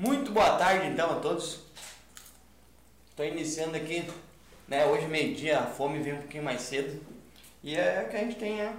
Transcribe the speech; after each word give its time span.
Muito 0.00 0.32
boa 0.32 0.56
tarde 0.56 0.86
então 0.86 1.10
a 1.10 1.16
todos. 1.16 1.60
Estou 3.10 3.26
iniciando 3.26 3.76
aqui, 3.76 4.10
né? 4.66 4.86
Hoje 4.86 5.06
meio-dia, 5.06 5.60
a 5.60 5.66
fome 5.66 5.98
vem 5.98 6.14
um 6.14 6.20
pouquinho 6.20 6.42
mais 6.42 6.62
cedo. 6.62 6.98
E 7.62 7.76
é 7.76 8.08
que 8.10 8.16
a 8.16 8.20
gente 8.20 8.36
tem, 8.36 8.56
né? 8.56 8.74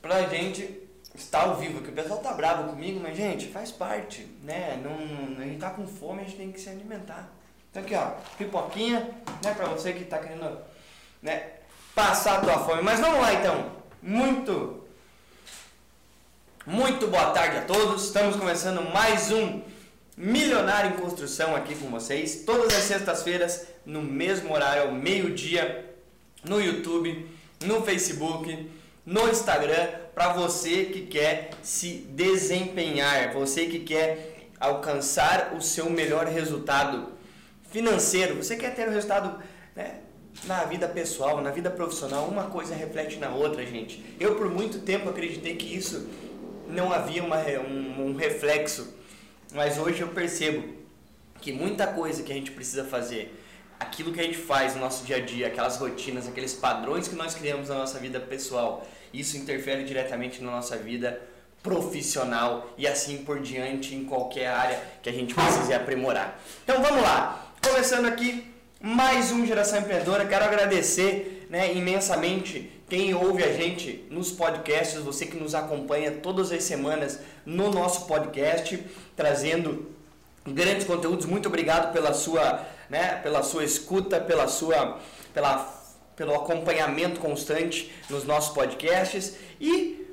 Pra 0.00 0.22
gente 0.22 0.88
estar 1.14 1.42
ao 1.42 1.56
vivo, 1.56 1.82
que 1.82 1.90
o 1.90 1.92
pessoal 1.92 2.20
tá 2.20 2.32
bravo 2.32 2.70
comigo, 2.70 2.98
mas 2.98 3.14
gente, 3.14 3.48
faz 3.48 3.70
parte, 3.70 4.22
né? 4.42 4.80
Não, 4.82 5.36
a 5.36 5.46
gente 5.46 5.60
tá 5.60 5.68
com 5.68 5.86
fome, 5.86 6.22
a 6.22 6.24
gente 6.24 6.38
tem 6.38 6.50
que 6.50 6.58
se 6.58 6.70
alimentar. 6.70 7.28
Então 7.70 7.82
aqui 7.82 7.94
ó, 7.94 8.12
pipoquinha, 8.38 9.00
né? 9.44 9.52
Pra 9.54 9.66
você 9.66 9.92
que 9.92 10.06
tá 10.06 10.18
querendo, 10.18 10.62
né? 11.20 11.56
Passar 11.94 12.38
a 12.38 12.40
tua 12.40 12.58
fome. 12.64 12.80
Mas 12.80 12.98
vamos 12.98 13.20
lá 13.20 13.34
então. 13.34 13.70
Muito 14.02 14.82
muito 16.66 17.06
boa 17.06 17.30
tarde 17.30 17.56
a 17.56 17.62
todos. 17.62 18.04
Estamos 18.04 18.36
começando 18.36 18.82
mais 18.92 19.30
um 19.30 19.62
Milionário 20.16 20.90
em 20.90 21.00
Construção 21.00 21.56
aqui 21.56 21.74
com 21.74 21.88
vocês, 21.88 22.42
todas 22.44 22.74
as 22.74 22.84
sextas-feiras, 22.84 23.66
no 23.86 24.02
mesmo 24.02 24.52
horário, 24.52 24.82
ao 24.82 24.92
meio-dia, 24.92 25.86
no 26.44 26.60
YouTube, 26.60 27.26
no 27.64 27.82
Facebook, 27.82 28.70
no 29.06 29.28
Instagram, 29.30 29.88
para 30.14 30.34
você 30.34 30.84
que 30.84 31.06
quer 31.06 31.50
se 31.62 32.06
desempenhar, 32.10 33.32
você 33.32 33.64
que 33.64 33.80
quer 33.80 34.50
alcançar 34.60 35.54
o 35.56 35.62
seu 35.62 35.88
melhor 35.88 36.26
resultado 36.26 37.08
financeiro, 37.70 38.36
você 38.36 38.56
quer 38.56 38.74
ter 38.74 38.86
um 38.86 38.92
resultado 38.92 39.42
né, 39.74 40.00
na 40.44 40.64
vida 40.64 40.86
pessoal, 40.86 41.40
na 41.40 41.50
vida 41.50 41.70
profissional, 41.70 42.26
uma 42.26 42.44
coisa 42.44 42.74
reflete 42.74 43.16
na 43.16 43.30
outra, 43.30 43.64
gente. 43.64 44.04
Eu 44.20 44.34
por 44.34 44.50
muito 44.50 44.80
tempo 44.80 45.08
acreditei 45.08 45.56
que 45.56 45.74
isso 45.74 46.06
não 46.70 46.92
havia 46.92 47.22
uma, 47.22 47.38
um, 47.38 48.06
um 48.06 48.14
reflexo, 48.14 48.94
mas 49.52 49.78
hoje 49.78 50.00
eu 50.00 50.08
percebo 50.08 50.80
que 51.40 51.52
muita 51.52 51.86
coisa 51.86 52.22
que 52.22 52.32
a 52.32 52.34
gente 52.34 52.50
precisa 52.50 52.84
fazer, 52.84 53.36
aquilo 53.78 54.12
que 54.12 54.20
a 54.20 54.22
gente 54.22 54.36
faz 54.36 54.74
no 54.74 54.80
nosso 54.80 55.04
dia 55.04 55.16
a 55.16 55.20
dia, 55.20 55.46
aquelas 55.46 55.78
rotinas, 55.78 56.28
aqueles 56.28 56.52
padrões 56.52 57.08
que 57.08 57.14
nós 57.14 57.34
criamos 57.34 57.68
na 57.68 57.76
nossa 57.76 57.98
vida 57.98 58.20
pessoal, 58.20 58.86
isso 59.12 59.36
interfere 59.36 59.84
diretamente 59.84 60.42
na 60.42 60.50
nossa 60.50 60.76
vida 60.76 61.20
profissional 61.62 62.72
e 62.78 62.86
assim 62.86 63.18
por 63.18 63.40
diante 63.40 63.94
em 63.94 64.04
qualquer 64.04 64.48
área 64.48 64.82
que 65.02 65.08
a 65.08 65.12
gente 65.12 65.34
precise 65.34 65.72
aprimorar. 65.72 66.40
Então 66.62 66.82
vamos 66.82 67.02
lá, 67.02 67.52
começando 67.62 68.06
aqui 68.06 68.46
mais 68.80 69.30
um 69.32 69.46
Geração 69.46 69.78
Empreendedora, 69.78 70.26
quero 70.26 70.44
agradecer 70.44 71.39
né, 71.50 71.74
imensamente 71.74 72.70
quem 72.88 73.12
ouve 73.12 73.42
a 73.42 73.52
gente 73.52 74.06
nos 74.08 74.30
podcasts, 74.30 75.00
você 75.00 75.26
que 75.26 75.36
nos 75.36 75.52
acompanha 75.52 76.12
todas 76.12 76.52
as 76.52 76.62
semanas 76.62 77.18
no 77.44 77.72
nosso 77.72 78.06
podcast, 78.06 78.78
trazendo 79.16 79.90
grandes 80.46 80.86
conteúdos. 80.86 81.26
Muito 81.26 81.48
obrigado 81.48 81.92
pela 81.92 82.14
sua, 82.14 82.64
né, 82.88 83.16
pela 83.16 83.42
sua 83.42 83.64
escuta, 83.64 84.20
pela 84.20 84.46
sua, 84.46 85.00
pela, 85.34 85.58
pelo 86.14 86.36
acompanhamento 86.36 87.18
constante 87.18 87.92
nos 88.08 88.22
nossos 88.24 88.54
podcasts 88.54 89.34
e 89.60 90.06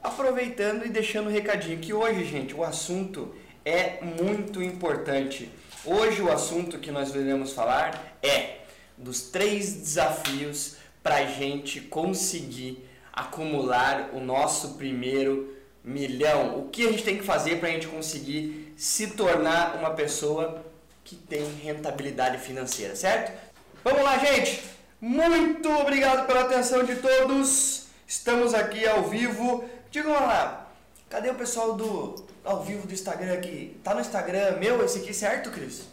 aproveitando 0.00 0.86
e 0.86 0.88
deixando 0.88 1.28
um 1.28 1.32
recadinho 1.32 1.80
que 1.80 1.92
hoje, 1.92 2.24
gente, 2.24 2.54
o 2.54 2.62
assunto 2.62 3.34
é 3.64 3.98
muito 4.02 4.62
importante. 4.62 5.50
Hoje 5.84 6.22
o 6.22 6.30
assunto 6.30 6.78
que 6.78 6.92
nós 6.92 7.12
iremos 7.12 7.52
falar 7.52 8.18
é 8.22 8.59
dos 9.02 9.22
três 9.22 9.72
desafios 9.72 10.76
para 11.02 11.16
a 11.16 11.26
gente 11.26 11.80
conseguir 11.80 12.86
acumular 13.12 14.10
o 14.12 14.20
nosso 14.20 14.74
primeiro 14.74 15.56
milhão. 15.82 16.58
O 16.58 16.68
que 16.68 16.86
a 16.86 16.90
gente 16.92 17.02
tem 17.02 17.18
que 17.18 17.24
fazer 17.24 17.58
para 17.58 17.68
a 17.68 17.72
gente 17.72 17.88
conseguir 17.88 18.74
se 18.76 19.08
tornar 19.08 19.76
uma 19.76 19.90
pessoa 19.90 20.64
que 21.04 21.16
tem 21.16 21.42
rentabilidade 21.62 22.38
financeira, 22.38 22.94
certo? 22.94 23.32
Vamos 23.82 24.02
lá, 24.02 24.18
gente! 24.18 24.62
Muito 25.00 25.70
obrigado 25.70 26.26
pela 26.26 26.42
atenção 26.42 26.84
de 26.84 26.96
todos. 26.96 27.86
Estamos 28.06 28.52
aqui 28.52 28.86
ao 28.86 29.04
vivo. 29.04 29.64
Digam 29.90 30.12
lá, 30.12 30.70
cadê 31.08 31.30
o 31.30 31.34
pessoal 31.34 31.74
do 31.74 32.28
ao 32.44 32.62
vivo 32.62 32.86
do 32.86 32.92
Instagram 32.92 33.32
aqui? 33.32 33.80
Tá 33.82 33.94
no 33.94 34.00
Instagram 34.00 34.58
meu 34.58 34.84
esse 34.84 34.98
aqui, 34.98 35.14
certo, 35.14 35.50
Cris? 35.50 35.84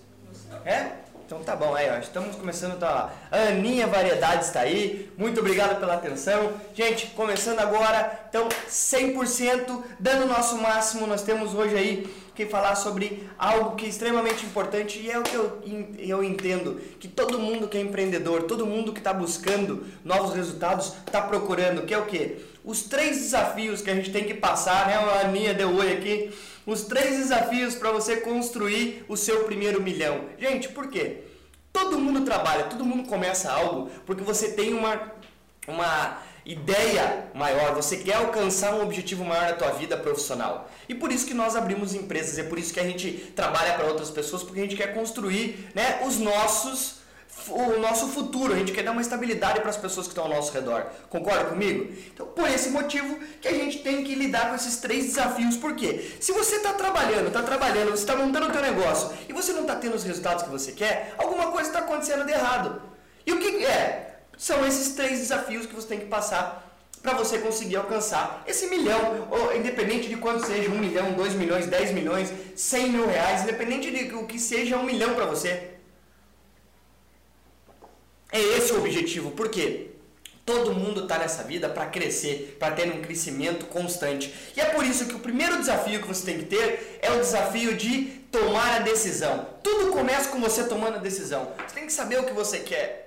É? 0.66 0.92
Então 1.28 1.44
tá 1.44 1.58
bom, 1.58 1.76
aí 1.76 1.90
ó, 1.90 1.98
estamos 1.98 2.38
começando, 2.38 2.80
tá, 2.80 3.12
a 3.30 3.38
Aninha 3.50 3.86
Variedades 3.86 4.48
está 4.48 4.62
aí, 4.62 5.12
muito 5.18 5.42
obrigado 5.42 5.78
pela 5.78 5.96
atenção. 5.96 6.54
Gente, 6.74 7.08
começando 7.08 7.60
agora, 7.60 8.18
então 8.30 8.48
100% 8.70 9.84
dando 10.00 10.24
o 10.24 10.28
nosso 10.28 10.58
máximo, 10.58 11.06
nós 11.06 11.24
temos 11.24 11.54
hoje 11.54 11.76
aí 11.76 12.16
que 12.34 12.46
falar 12.46 12.76
sobre 12.76 13.28
algo 13.38 13.76
que 13.76 13.86
é 13.86 13.90
extremamente 13.90 14.46
importante 14.46 15.00
e 15.00 15.12
é 15.12 15.20
o 15.20 15.24
que 15.24 15.36
eu, 15.36 15.62
eu 15.98 16.24
entendo, 16.24 16.80
que 16.98 17.10
todo 17.10 17.38
mundo 17.38 17.68
que 17.68 17.78
é 17.78 17.82
empreendedor, 17.82 18.44
todo 18.44 18.66
mundo 18.66 18.94
que 18.94 19.00
está 19.00 19.12
buscando 19.12 19.86
novos 20.06 20.34
resultados, 20.34 20.94
está 21.06 21.20
procurando, 21.20 21.86
que 21.86 21.94
é 21.94 21.98
o 21.98 22.06
que? 22.06 22.38
Os 22.64 22.84
três 22.84 23.18
desafios 23.18 23.82
que 23.82 23.90
a 23.90 23.96
gente 23.96 24.14
tem 24.14 24.24
que 24.24 24.34
passar, 24.34 24.88
né, 24.88 24.96
a 24.96 25.28
Aninha 25.28 25.54
deu 25.54 25.76
oi 25.76 25.92
aqui, 25.92 26.34
os 26.68 26.84
três 26.84 27.18
desafios 27.18 27.76
para 27.76 27.92
você 27.92 28.18
construir 28.18 29.06
o 29.08 29.16
seu 29.16 29.46
primeiro 29.46 29.82
milhão. 29.82 30.26
Gente, 30.38 30.68
por 30.68 30.90
quê? 30.90 31.24
Todo 31.72 31.98
mundo 31.98 32.26
trabalha, 32.26 32.66
todo 32.66 32.84
mundo 32.84 33.08
começa 33.08 33.50
algo 33.50 33.90
porque 34.06 34.22
você 34.22 34.52
tem 34.52 34.74
uma, 34.74 35.14
uma 35.66 36.20
ideia 36.46 37.30
maior, 37.34 37.74
você 37.74 37.98
quer 37.98 38.16
alcançar 38.16 38.74
um 38.74 38.84
objetivo 38.84 39.24
maior 39.24 39.50
na 39.50 39.56
tua 39.56 39.72
vida 39.72 39.96
profissional. 39.96 40.70
E 40.90 40.94
por 40.94 41.10
isso 41.12 41.26
que 41.26 41.34
nós 41.34 41.56
abrimos 41.56 41.94
empresas, 41.94 42.38
é 42.38 42.44
por 42.44 42.60
isso 42.60 42.74
que 42.74 42.80
a 42.82 42.86
gente 42.86 43.32
trabalha 43.36 43.74
para 43.74 43.88
outras 43.88 44.10
pessoas, 44.10 44.44
porque 44.44 44.60
a 44.60 44.64
gente 44.64 44.76
quer 44.76 44.94
construir 44.94 45.70
né, 45.74 46.02
os 46.06 46.18
nossos 46.18 46.98
o 47.50 47.80
nosso 47.80 48.08
futuro, 48.08 48.54
a 48.54 48.58
gente 48.58 48.72
quer 48.72 48.84
dar 48.84 48.92
uma 48.92 49.02
estabilidade 49.02 49.60
para 49.62 49.70
as 49.70 49.78
pessoas 49.78 50.08
que 50.08 50.12
estão 50.12 50.26
ao 50.26 50.30
nosso 50.30 50.52
redor. 50.52 50.86
Concorda 51.10 51.46
comigo? 51.46 51.94
Então, 52.14 52.26
por 52.28 52.50
esse 52.50 52.70
motivo 52.70 53.20
que 53.42 53.48
a 53.48 53.54
gente 53.54 53.80
tem 53.80 54.04
que 54.04 54.16
lidar 54.16 54.50
com 54.50 54.56
esses 54.56 54.78
três 54.78 55.06
desafios. 55.06 55.56
Por 55.56 55.76
quê? 55.76 56.12
Se 56.20 56.32
você 56.32 56.58
está 56.58 56.74
trabalhando, 56.74 57.28
está 57.28 57.44
trabalhando, 57.44 57.92
você 57.92 58.04
está 58.04 58.16
montando 58.16 58.48
o 58.48 58.52
teu 58.52 58.62
negócio 58.62 59.12
e 59.30 59.34
você 59.34 59.54
não 59.54 59.62
está 59.62 59.76
tendo 59.76 59.96
os 59.96 60.04
resultados 60.04 60.44
que 60.44 60.50
você 60.50 60.72
quer, 60.72 61.14
alguma 61.18 61.52
coisa 61.52 61.70
está 61.70 61.80
acontecendo 61.80 62.26
de 62.26 62.32
errado. 62.32 62.82
E 63.26 63.32
o 63.32 63.40
que 63.40 63.66
é? 63.66 64.20
São 64.38 64.66
esses 64.66 64.94
três 64.94 65.20
desafios 65.20 65.66
que 65.66 65.76
você 65.76 65.88
tem 65.88 66.00
que 66.00 66.06
passar 66.06 66.64
para 67.02 67.14
você 67.14 67.38
conseguir 67.38 67.78
alcançar 67.78 68.44
esse 68.48 68.68
milhão, 68.68 69.28
ou 69.32 69.56
independente 69.56 70.10
de 70.10 70.18
quanto 70.18 70.46
seja, 70.46 70.70
um 70.70 70.78
milhão, 70.78 71.14
dois 71.14 71.34
milhões, 71.34 71.66
dez 71.68 71.92
milhões, 71.92 72.32
cem 72.56 72.90
mil 72.90 73.08
reais, 73.08 73.44
independente 73.44 73.92
de 73.92 74.14
o 74.14 74.26
que 74.26 74.40
seja 74.40 74.78
um 74.78 74.84
milhão 74.84 75.14
para 75.14 75.26
você. 75.26 75.77
É 78.32 78.40
esse 78.40 78.74
o 78.74 78.80
objetivo, 78.80 79.32
porque 79.32 79.92
todo 80.46 80.74
mundo 80.74 81.04
está 81.04 81.18
nessa 81.18 81.44
vida 81.44 81.68
para 81.68 81.86
crescer, 81.88 82.56
para 82.58 82.74
ter 82.74 82.90
um 82.92 83.02
crescimento 83.02 83.66
constante. 83.66 84.34
E 84.56 84.62
é 84.62 84.66
por 84.66 84.86
isso 84.86 85.06
que 85.06 85.16
o 85.16 85.20
primeiro 85.20 85.58
desafio 85.58 86.02
que 86.02 86.08
você 86.08 86.26
tem 86.26 86.40
que 86.40 86.46
ter 86.46 87.00
é 87.02 87.12
o 87.12 87.20
desafio 87.20 87.76
de 87.76 88.18
tomar 88.32 88.78
a 88.78 88.80
decisão. 88.80 89.48
Tudo 89.62 89.92
começa 89.92 90.30
com 90.30 90.40
você 90.40 90.64
tomando 90.64 90.96
a 90.96 91.00
decisão. 91.00 91.52
Você 91.68 91.76
tem 91.76 91.86
que 91.86 91.94
saber 91.94 92.20
o 92.20 92.24
que 92.24 92.34
você 92.34 92.60
quer. 92.60 93.07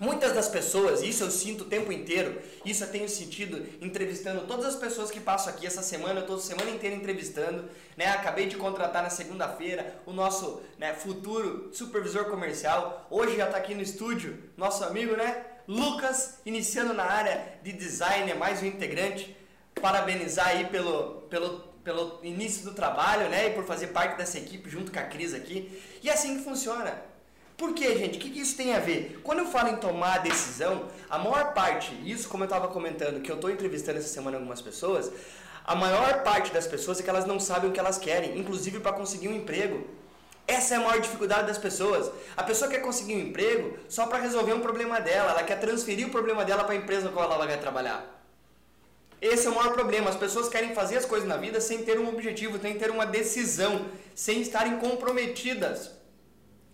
Muitas 0.00 0.32
das 0.32 0.48
pessoas, 0.48 1.02
isso 1.02 1.22
eu 1.22 1.30
sinto 1.30 1.60
o 1.60 1.66
tempo 1.66 1.92
inteiro, 1.92 2.40
isso 2.64 2.82
eu 2.82 2.88
tenho 2.88 3.06
sentido 3.06 3.62
entrevistando 3.82 4.46
todas 4.46 4.64
as 4.64 4.76
pessoas 4.76 5.10
que 5.10 5.20
passam 5.20 5.52
aqui 5.52 5.66
essa 5.66 5.82
semana, 5.82 6.20
eu 6.20 6.22
estou 6.22 6.36
a 6.36 6.40
semana 6.40 6.70
inteira 6.70 6.96
entrevistando, 6.96 7.68
né? 7.98 8.06
Acabei 8.06 8.46
de 8.46 8.56
contratar 8.56 9.02
na 9.02 9.10
segunda-feira 9.10 10.00
o 10.06 10.12
nosso 10.14 10.62
né, 10.78 10.94
futuro 10.94 11.68
supervisor 11.74 12.24
comercial, 12.30 13.06
hoje 13.10 13.36
já 13.36 13.44
está 13.44 13.58
aqui 13.58 13.74
no 13.74 13.82
estúdio, 13.82 14.42
nosso 14.56 14.82
amigo, 14.84 15.14
né? 15.14 15.44
Lucas, 15.68 16.38
iniciando 16.46 16.94
na 16.94 17.04
área 17.04 17.58
de 17.62 17.70
design, 17.70 18.30
é 18.30 18.34
mais 18.34 18.62
um 18.62 18.66
integrante. 18.66 19.36
Parabenizar 19.82 20.48
aí 20.48 20.64
pelo, 20.64 21.26
pelo, 21.28 21.60
pelo 21.84 22.20
início 22.22 22.64
do 22.64 22.72
trabalho, 22.72 23.28
né? 23.28 23.48
E 23.48 23.50
por 23.50 23.64
fazer 23.64 23.88
parte 23.88 24.16
dessa 24.16 24.38
equipe 24.38 24.70
junto 24.70 24.90
com 24.90 24.98
a 24.98 25.02
Cris 25.02 25.34
aqui. 25.34 25.78
E 26.02 26.08
é 26.08 26.12
assim 26.14 26.38
que 26.38 26.44
funciona. 26.44 27.09
Por 27.60 27.74
quê, 27.74 27.94
gente? 27.94 28.16
O 28.16 28.20
que, 28.22 28.30
que 28.30 28.40
isso 28.40 28.56
tem 28.56 28.74
a 28.74 28.78
ver? 28.78 29.20
Quando 29.22 29.40
eu 29.40 29.44
falo 29.44 29.68
em 29.68 29.76
tomar 29.76 30.14
a 30.14 30.18
decisão, 30.18 30.86
a 31.10 31.18
maior 31.18 31.52
parte, 31.52 31.92
isso 32.06 32.26
como 32.26 32.42
eu 32.42 32.46
estava 32.46 32.68
comentando, 32.68 33.20
que 33.20 33.30
eu 33.30 33.34
estou 33.34 33.50
entrevistando 33.50 33.98
essa 33.98 34.08
semana 34.08 34.38
algumas 34.38 34.62
pessoas, 34.62 35.12
a 35.62 35.74
maior 35.74 36.22
parte 36.22 36.50
das 36.54 36.66
pessoas 36.66 36.98
é 36.98 37.02
que 37.02 37.10
elas 37.10 37.26
não 37.26 37.38
sabem 37.38 37.68
o 37.68 37.72
que 37.74 37.78
elas 37.78 37.98
querem, 37.98 38.38
inclusive 38.38 38.80
para 38.80 38.94
conseguir 38.94 39.28
um 39.28 39.34
emprego. 39.34 39.86
Essa 40.48 40.72
é 40.72 40.76
a 40.78 40.80
maior 40.80 41.02
dificuldade 41.02 41.48
das 41.48 41.58
pessoas. 41.58 42.10
A 42.34 42.42
pessoa 42.42 42.70
quer 42.70 42.78
conseguir 42.78 43.14
um 43.16 43.20
emprego 43.28 43.76
só 43.90 44.06
para 44.06 44.20
resolver 44.20 44.54
um 44.54 44.60
problema 44.60 44.98
dela, 44.98 45.32
ela 45.32 45.42
quer 45.42 45.60
transferir 45.60 46.06
o 46.06 46.10
problema 46.10 46.46
dela 46.46 46.64
para 46.64 46.72
a 46.72 46.78
empresa 46.78 47.08
na 47.08 47.12
qual 47.12 47.30
ela 47.30 47.46
vai 47.46 47.60
trabalhar. 47.60 48.24
Esse 49.20 49.46
é 49.46 49.50
o 49.50 49.54
maior 49.54 49.74
problema. 49.74 50.08
As 50.08 50.16
pessoas 50.16 50.48
querem 50.48 50.74
fazer 50.74 50.96
as 50.96 51.04
coisas 51.04 51.28
na 51.28 51.36
vida 51.36 51.60
sem 51.60 51.84
ter 51.84 52.00
um 52.00 52.08
objetivo, 52.08 52.58
sem 52.58 52.78
ter 52.78 52.90
uma 52.90 53.04
decisão, 53.04 53.84
sem 54.14 54.40
estarem 54.40 54.78
comprometidas 54.78 55.99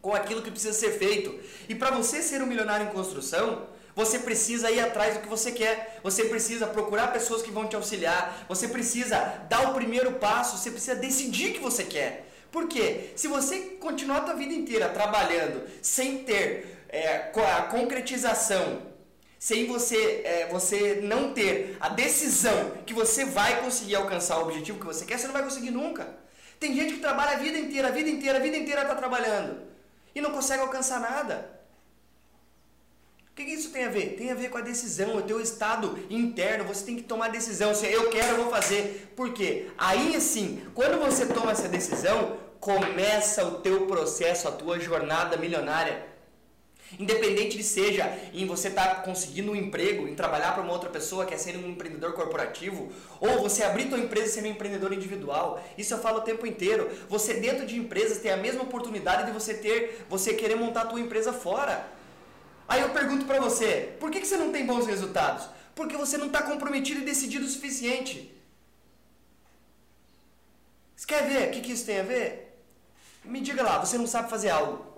com 0.07 0.15
aquilo 0.15 0.41
que 0.41 0.53
precisa 0.53 0.73
ser 0.73 0.93
feito. 0.93 1.37
E 1.69 1.75
para 1.75 1.91
você 1.91 2.23
ser 2.23 2.41
um 2.41 2.47
milionário 2.47 2.87
em 2.87 2.93
construção, 2.93 3.67
Você 3.97 4.19
precisa 4.19 4.71
ir 4.71 4.79
atrás 4.79 5.15
do 5.15 5.21
que 5.21 5.29
você 5.29 5.51
quer. 5.51 5.99
Você 6.03 6.25
precisa 6.27 6.67
procurar 6.67 7.15
pessoas 7.15 7.41
que 7.41 7.51
vão 7.51 7.67
te 7.67 7.75
auxiliar. 7.75 8.45
Você 8.47 8.69
precisa 8.69 9.19
dar 9.49 9.71
o 9.71 9.75
primeiro 9.75 10.13
passo. 10.13 10.59
Você 10.59 10.71
precisa 10.71 10.95
decidir 10.95 11.49
o 11.49 11.55
que 11.55 11.61
você 11.61 11.83
quer. 11.83 12.31
Por 12.53 12.69
quê? 12.69 13.13
Se 13.17 13.27
você 13.27 13.59
continuar 13.87 14.19
a 14.19 14.21
tua 14.21 14.35
vida 14.35 14.53
inteira 14.53 14.91
trabalhando 14.91 15.67
sem 15.81 16.19
ter 16.25 16.85
é, 16.91 17.33
a 17.59 17.63
concretização, 17.63 18.83
sem 19.39 19.67
você, 19.67 20.21
é, 20.25 20.49
você 20.53 21.01
não 21.03 21.33
ter 21.33 21.79
a 21.81 21.89
decisão 21.89 22.73
que 22.85 22.93
você 22.93 23.25
vai 23.25 23.63
conseguir 23.63 23.97
alcançar 23.97 24.39
o 24.39 24.43
objetivo 24.43 24.79
que 24.79 24.87
você 24.93 25.07
quer, 25.07 25.19
você 25.19 25.27
não 25.27 25.33
vai 25.33 25.43
conseguir 25.43 25.71
nunca. 25.71 26.07
Tem 26.61 26.75
gente 26.75 26.95
que 26.95 27.01
trabalha 27.01 27.33
a 27.33 27.39
vida 27.39 27.59
inteira, 27.59 27.89
a 27.89 27.91
vida 27.91 28.11
inteira, 28.11 28.37
a 28.39 28.43
vida 28.43 28.59
inteira 28.59 28.83
está 28.83 28.95
trabalhando 28.95 29.66
e 30.17 30.21
não 30.23 30.31
consegue 30.31 30.63
alcançar 30.63 30.99
nada. 30.99 31.51
O 33.31 33.35
que, 33.37 33.43
isso 33.43 33.71
tem 33.71 33.85
a 33.85 33.91
ver? 33.91 34.17
Tem 34.17 34.33
a 34.33 34.35
ver 34.35 34.49
com 34.49 34.57
a 34.57 34.63
decisão, 34.63 35.15
o 35.15 35.21
teu 35.21 35.39
estado 35.39 35.99
interno. 36.09 36.65
Você 36.65 36.87
tem 36.87 36.97
que 36.97 37.03
tomar 37.03 37.29
decisão. 37.29 37.75
Se 37.75 37.87
eu 37.87 38.09
quero, 38.09 38.29
eu 38.29 38.45
vou 38.45 38.51
fazer. 38.51 39.13
Por 39.15 39.35
quê? 39.35 39.67
Aí 39.77 40.19
sim, 40.19 40.67
quando 40.75 40.99
você 40.99 41.27
toma 41.27 41.53
essa 41.53 41.69
decisão, 41.69 42.39
começa 42.59 43.45
o 43.45 43.61
teu 43.61 43.87
processo, 43.87 44.49
a 44.49 44.53
tua 44.53 44.81
jornada 44.81 45.37
milionária. 45.37 46.03
Independente 46.99 47.57
de 47.57 47.65
seja 47.65 48.17
em 48.33 48.47
você 48.47 48.69
estar 48.69 48.87
tá 48.87 49.03
conseguindo 49.03 49.51
um 49.51 49.57
emprego, 49.57 50.07
em 50.07 50.15
trabalhar 50.15 50.53
para 50.53 50.63
uma 50.63 50.73
outra 50.73 50.89
pessoa, 50.89 51.27
quer 51.27 51.37
ser 51.37 51.57
um 51.57 51.69
empreendedor 51.69 52.13
corporativo, 52.13 52.93
ou 53.21 53.43
você 53.43 53.65
abrir 53.65 53.89
tua 53.89 53.99
empresa 53.99 54.33
ser 54.33 54.45
um 54.45 54.51
empreendedor 54.51 54.93
individual. 54.93 55.63
Isso 55.77 55.93
eu 55.93 55.99
falo 55.99 56.19
o 56.19 56.23
tempo 56.23 56.47
inteiro. 56.47 56.89
Você 57.09 57.35
dentro 57.35 57.67
de 57.67 57.77
empresas 57.77 58.19
tem 58.19 58.31
a 58.31 58.37
mesma 58.37 58.63
oportunidade 58.63 59.27
de 59.27 59.33
você 59.33 59.55
ter, 59.55 60.07
você 60.09 60.33
querer 60.33 60.55
montar 60.55 60.83
a 60.83 60.87
tua 60.87 61.01
empresa 61.01 61.33
fora. 61.33 61.87
Aí 62.69 62.81
eu 62.81 62.91
pergunto 62.91 63.27
para 63.27 63.41
você, 63.41 63.97
por 64.01 64.11
que, 64.11 64.21
que 64.21 64.27
você 64.27 64.37
não 64.37 64.53
tem 64.53 64.65
bons 64.65 64.87
resultados? 64.87 65.49
Porque 65.75 65.97
você 65.97 66.17
não 66.17 66.29
está 66.29 66.43
comprometido 66.43 67.01
e 67.01 67.05
decidido 67.05 67.45
o 67.45 67.49
suficiente. 67.49 68.33
Você 70.97 71.07
quer 71.07 71.29
ver 71.29 71.49
o 71.49 71.51
que, 71.51 71.61
que 71.61 71.73
isso 71.73 71.85
tem 71.85 72.01
a 72.01 72.05
ver? 72.05 72.63
Me 73.25 73.41
diga 73.41 73.63
lá, 73.63 73.85
você 73.85 73.99
não 73.99 74.07
sabe 74.07 74.31
fazer 74.31 74.51
algo. 74.51 74.96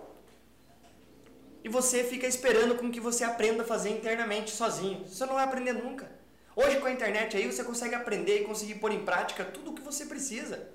E 1.63 1.69
você 1.69 2.03
fica 2.03 2.25
esperando 2.25 2.75
com 2.75 2.91
que 2.91 2.99
você 2.99 3.23
aprenda 3.23 3.63
a 3.63 3.65
fazer 3.65 3.89
internamente 3.89 4.51
sozinho. 4.51 5.05
Você 5.07 5.25
não 5.25 5.33
vai 5.33 5.43
aprender 5.43 5.73
nunca. 5.73 6.09
Hoje 6.55 6.79
com 6.79 6.87
a 6.87 6.91
internet 6.91 7.37
aí 7.37 7.45
você 7.45 7.63
consegue 7.63 7.95
aprender 7.95 8.41
e 8.41 8.45
conseguir 8.45 8.75
pôr 8.75 8.91
em 8.91 9.05
prática 9.05 9.45
tudo 9.45 9.71
o 9.71 9.73
que 9.73 9.81
você 9.81 10.05
precisa. 10.05 10.67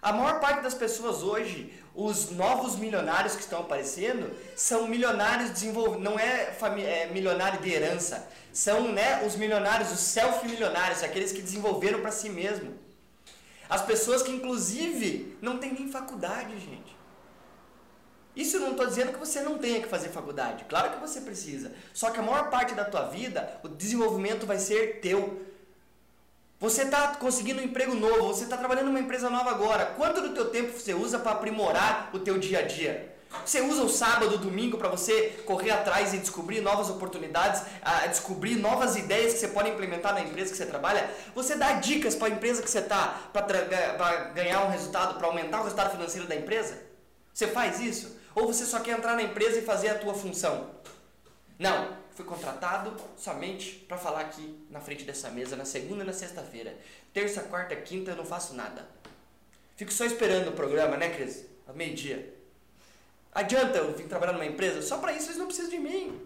A 0.00 0.12
maior 0.12 0.40
parte 0.40 0.62
das 0.62 0.74
pessoas 0.74 1.22
hoje, 1.22 1.72
os 1.94 2.30
novos 2.30 2.76
milionários 2.76 3.34
que 3.34 3.40
estão 3.40 3.60
aparecendo, 3.60 4.30
são 4.54 4.86
milionários 4.86 5.50
desenvolvidos, 5.50 6.02
não 6.02 6.18
é, 6.18 6.56
é, 6.84 7.06
milionário 7.06 7.60
de 7.60 7.70
herança, 7.72 8.28
são 8.52 8.92
né, 8.92 9.24
os 9.26 9.36
milionários, 9.36 9.90
os 9.92 9.98
self-milionários, 9.98 11.02
aqueles 11.02 11.32
que 11.32 11.42
desenvolveram 11.42 12.00
para 12.00 12.12
si 12.12 12.28
mesmo. 12.28 12.74
As 13.68 13.82
pessoas 13.82 14.22
que 14.22 14.30
inclusive 14.30 15.36
não 15.42 15.58
têm 15.58 15.72
nem 15.72 15.90
faculdade, 15.90 16.58
gente. 16.58 16.95
Isso 18.36 18.56
eu 18.56 18.60
não 18.60 18.72
estou 18.72 18.86
dizendo 18.86 19.12
que 19.12 19.18
você 19.18 19.40
não 19.40 19.56
tenha 19.56 19.80
que 19.80 19.88
fazer 19.88 20.10
faculdade. 20.10 20.66
Claro 20.68 20.90
que 20.90 21.00
você 21.00 21.22
precisa. 21.22 21.72
Só 21.94 22.10
que 22.10 22.20
a 22.20 22.22
maior 22.22 22.50
parte 22.50 22.74
da 22.74 22.84
tua 22.84 23.06
vida, 23.06 23.58
o 23.64 23.68
desenvolvimento 23.68 24.46
vai 24.46 24.58
ser 24.58 25.00
teu. 25.00 25.40
Você 26.60 26.82
está 26.82 27.16
conseguindo 27.16 27.60
um 27.60 27.64
emprego 27.64 27.94
novo, 27.94 28.28
você 28.28 28.44
está 28.44 28.58
trabalhando 28.58 28.86
numa 28.86 29.00
empresa 29.00 29.30
nova 29.30 29.50
agora. 29.50 29.86
Quanto 29.96 30.20
do 30.20 30.34
teu 30.34 30.50
tempo 30.50 30.78
você 30.78 30.92
usa 30.92 31.18
para 31.18 31.32
aprimorar 31.32 32.10
o 32.12 32.18
teu 32.18 32.38
dia 32.38 32.58
a 32.58 32.62
dia? 32.62 33.16
Você 33.44 33.60
usa 33.60 33.82
o 33.82 33.88
sábado, 33.88 34.34
o 34.34 34.38
domingo 34.38 34.78
para 34.78 34.88
você 34.88 35.42
correr 35.44 35.70
atrás 35.70 36.14
e 36.14 36.18
descobrir 36.18 36.60
novas 36.60 36.88
oportunidades, 36.88 37.62
a 37.82 38.06
descobrir 38.06 38.56
novas 38.56 38.96
ideias 38.96 39.34
que 39.34 39.40
você 39.40 39.48
pode 39.48 39.70
implementar 39.70 40.14
na 40.14 40.20
empresa 40.20 40.50
que 40.50 40.56
você 40.56 40.66
trabalha? 40.66 41.10
Você 41.34 41.56
dá 41.56 41.72
dicas 41.74 42.14
para 42.14 42.28
a 42.28 42.30
empresa 42.30 42.62
que 42.62 42.70
você 42.70 42.78
está 42.78 43.30
para 43.32 44.30
ganhar 44.34 44.64
um 44.64 44.70
resultado, 44.70 45.18
para 45.18 45.26
aumentar 45.26 45.60
o 45.60 45.64
resultado 45.64 45.90
financeiro 45.90 46.26
da 46.26 46.36
empresa? 46.36 46.95
Você 47.36 47.48
faz 47.48 47.80
isso? 47.80 48.16
Ou 48.34 48.46
você 48.46 48.64
só 48.64 48.80
quer 48.80 48.96
entrar 48.96 49.14
na 49.14 49.22
empresa 49.22 49.58
e 49.58 49.62
fazer 49.62 49.88
a 49.88 49.98
tua 49.98 50.14
função? 50.14 50.70
Não, 51.58 51.94
fui 52.14 52.24
contratado 52.24 52.96
somente 53.14 53.72
para 53.86 53.98
falar 53.98 54.22
aqui 54.22 54.66
na 54.70 54.80
frente 54.80 55.04
dessa 55.04 55.28
mesa 55.28 55.54
na 55.54 55.66
segunda 55.66 56.02
e 56.02 56.06
na 56.06 56.14
sexta-feira. 56.14 56.74
Terça, 57.12 57.42
quarta, 57.42 57.76
quinta 57.76 58.12
eu 58.12 58.16
não 58.16 58.24
faço 58.24 58.54
nada. 58.54 58.88
Fico 59.76 59.92
só 59.92 60.06
esperando 60.06 60.48
o 60.48 60.52
programa, 60.52 60.96
né, 60.96 61.10
Cris? 61.10 61.44
Ao 61.68 61.74
meio-dia. 61.74 62.34
Adianta 63.34 63.76
eu 63.76 63.92
vir 63.92 64.08
trabalhar 64.08 64.32
numa 64.32 64.46
empresa? 64.46 64.80
Só 64.80 64.96
para 64.96 65.12
isso 65.12 65.26
eles 65.26 65.36
não 65.36 65.46
precisam 65.46 65.70
de 65.70 65.78
mim. 65.78 66.18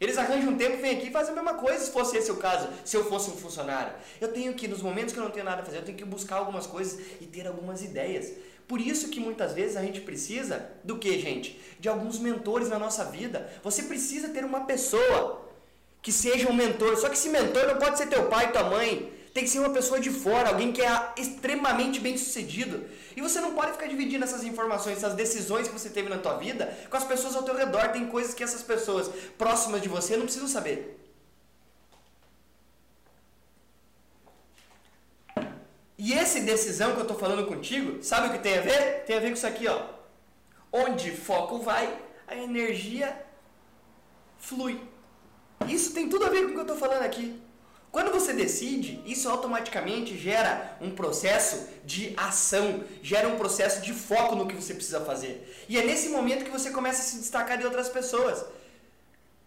Eles 0.00 0.16
arranjam 0.16 0.54
um 0.54 0.56
tempo, 0.56 0.80
vêm 0.80 0.96
aqui 0.96 1.08
e 1.08 1.12
fazem 1.12 1.32
a 1.32 1.34
mesma 1.36 1.54
coisa, 1.58 1.84
se 1.84 1.92
fosse 1.92 2.16
esse 2.16 2.32
o 2.32 2.38
caso, 2.38 2.70
se 2.86 2.96
eu 2.96 3.04
fosse 3.04 3.30
um 3.30 3.36
funcionário. 3.36 3.92
Eu 4.18 4.32
tenho 4.32 4.54
que, 4.54 4.66
nos 4.66 4.80
momentos 4.80 5.12
que 5.12 5.20
eu 5.20 5.24
não 5.24 5.30
tenho 5.30 5.44
nada 5.44 5.60
a 5.60 5.64
fazer, 5.64 5.76
eu 5.76 5.84
tenho 5.84 5.98
que 5.98 6.06
buscar 6.06 6.36
algumas 6.36 6.66
coisas 6.66 6.98
e 7.20 7.26
ter 7.26 7.46
algumas 7.46 7.82
ideias. 7.82 8.32
Por 8.72 8.80
isso 8.80 9.08
que 9.08 9.20
muitas 9.20 9.52
vezes 9.52 9.76
a 9.76 9.82
gente 9.82 10.00
precisa 10.00 10.66
do 10.82 10.96
que, 10.96 11.18
gente? 11.18 11.60
De 11.78 11.90
alguns 11.90 12.18
mentores 12.18 12.70
na 12.70 12.78
nossa 12.78 13.04
vida. 13.04 13.46
Você 13.62 13.82
precisa 13.82 14.30
ter 14.30 14.46
uma 14.46 14.60
pessoa 14.60 15.46
que 16.00 16.10
seja 16.10 16.48
um 16.48 16.54
mentor. 16.54 16.96
Só 16.96 17.10
que 17.10 17.14
esse 17.14 17.28
mentor 17.28 17.66
não 17.66 17.76
pode 17.76 17.98
ser 17.98 18.06
teu 18.06 18.30
pai, 18.30 18.50
tua 18.50 18.64
mãe. 18.64 19.12
Tem 19.34 19.44
que 19.44 19.50
ser 19.50 19.58
uma 19.58 19.68
pessoa 19.68 20.00
de 20.00 20.08
fora, 20.08 20.48
alguém 20.48 20.72
que 20.72 20.80
é 20.80 21.12
extremamente 21.18 22.00
bem 22.00 22.16
sucedido. 22.16 22.82
E 23.14 23.20
você 23.20 23.42
não 23.42 23.52
pode 23.52 23.72
ficar 23.72 23.88
dividindo 23.88 24.24
essas 24.24 24.42
informações, 24.42 24.96
essas 24.96 25.12
decisões 25.12 25.68
que 25.68 25.78
você 25.78 25.90
teve 25.90 26.08
na 26.08 26.16
tua 26.16 26.38
vida 26.38 26.74
com 26.88 26.96
as 26.96 27.04
pessoas 27.04 27.36
ao 27.36 27.42
teu 27.42 27.54
redor. 27.54 27.88
Tem 27.88 28.06
coisas 28.06 28.32
que 28.32 28.42
essas 28.42 28.62
pessoas 28.62 29.10
próximas 29.36 29.82
de 29.82 29.88
você 29.90 30.16
não 30.16 30.24
precisam 30.24 30.48
saber. 30.48 31.01
E 36.04 36.12
essa 36.12 36.40
decisão 36.40 36.94
que 36.94 36.98
eu 36.98 37.02
estou 37.02 37.16
falando 37.16 37.46
contigo, 37.46 38.02
sabe 38.02 38.26
o 38.26 38.32
que 38.32 38.40
tem 38.40 38.58
a 38.58 38.60
ver? 38.60 39.04
Tem 39.06 39.16
a 39.16 39.20
ver 39.20 39.28
com 39.28 39.34
isso 39.34 39.46
aqui, 39.46 39.68
ó. 39.68 39.84
Onde 40.72 41.12
foco 41.12 41.60
vai, 41.60 41.96
a 42.26 42.34
energia 42.34 43.24
flui. 44.36 44.80
Isso 45.68 45.94
tem 45.94 46.08
tudo 46.08 46.24
a 46.24 46.28
ver 46.28 46.40
com 46.42 46.48
o 46.48 46.52
que 46.54 46.58
eu 46.58 46.62
estou 46.62 46.76
falando 46.76 47.02
aqui. 47.02 47.40
Quando 47.92 48.10
você 48.10 48.32
decide, 48.32 49.00
isso 49.06 49.28
automaticamente 49.28 50.18
gera 50.18 50.76
um 50.80 50.90
processo 50.90 51.68
de 51.84 52.14
ação, 52.16 52.82
gera 53.00 53.28
um 53.28 53.38
processo 53.38 53.80
de 53.80 53.92
foco 53.92 54.34
no 54.34 54.48
que 54.48 54.56
você 54.56 54.74
precisa 54.74 55.02
fazer. 55.02 55.64
E 55.68 55.78
é 55.78 55.84
nesse 55.84 56.08
momento 56.08 56.44
que 56.44 56.50
você 56.50 56.72
começa 56.72 57.00
a 57.00 57.04
se 57.04 57.18
destacar 57.18 57.58
de 57.58 57.64
outras 57.64 57.88
pessoas. 57.88 58.44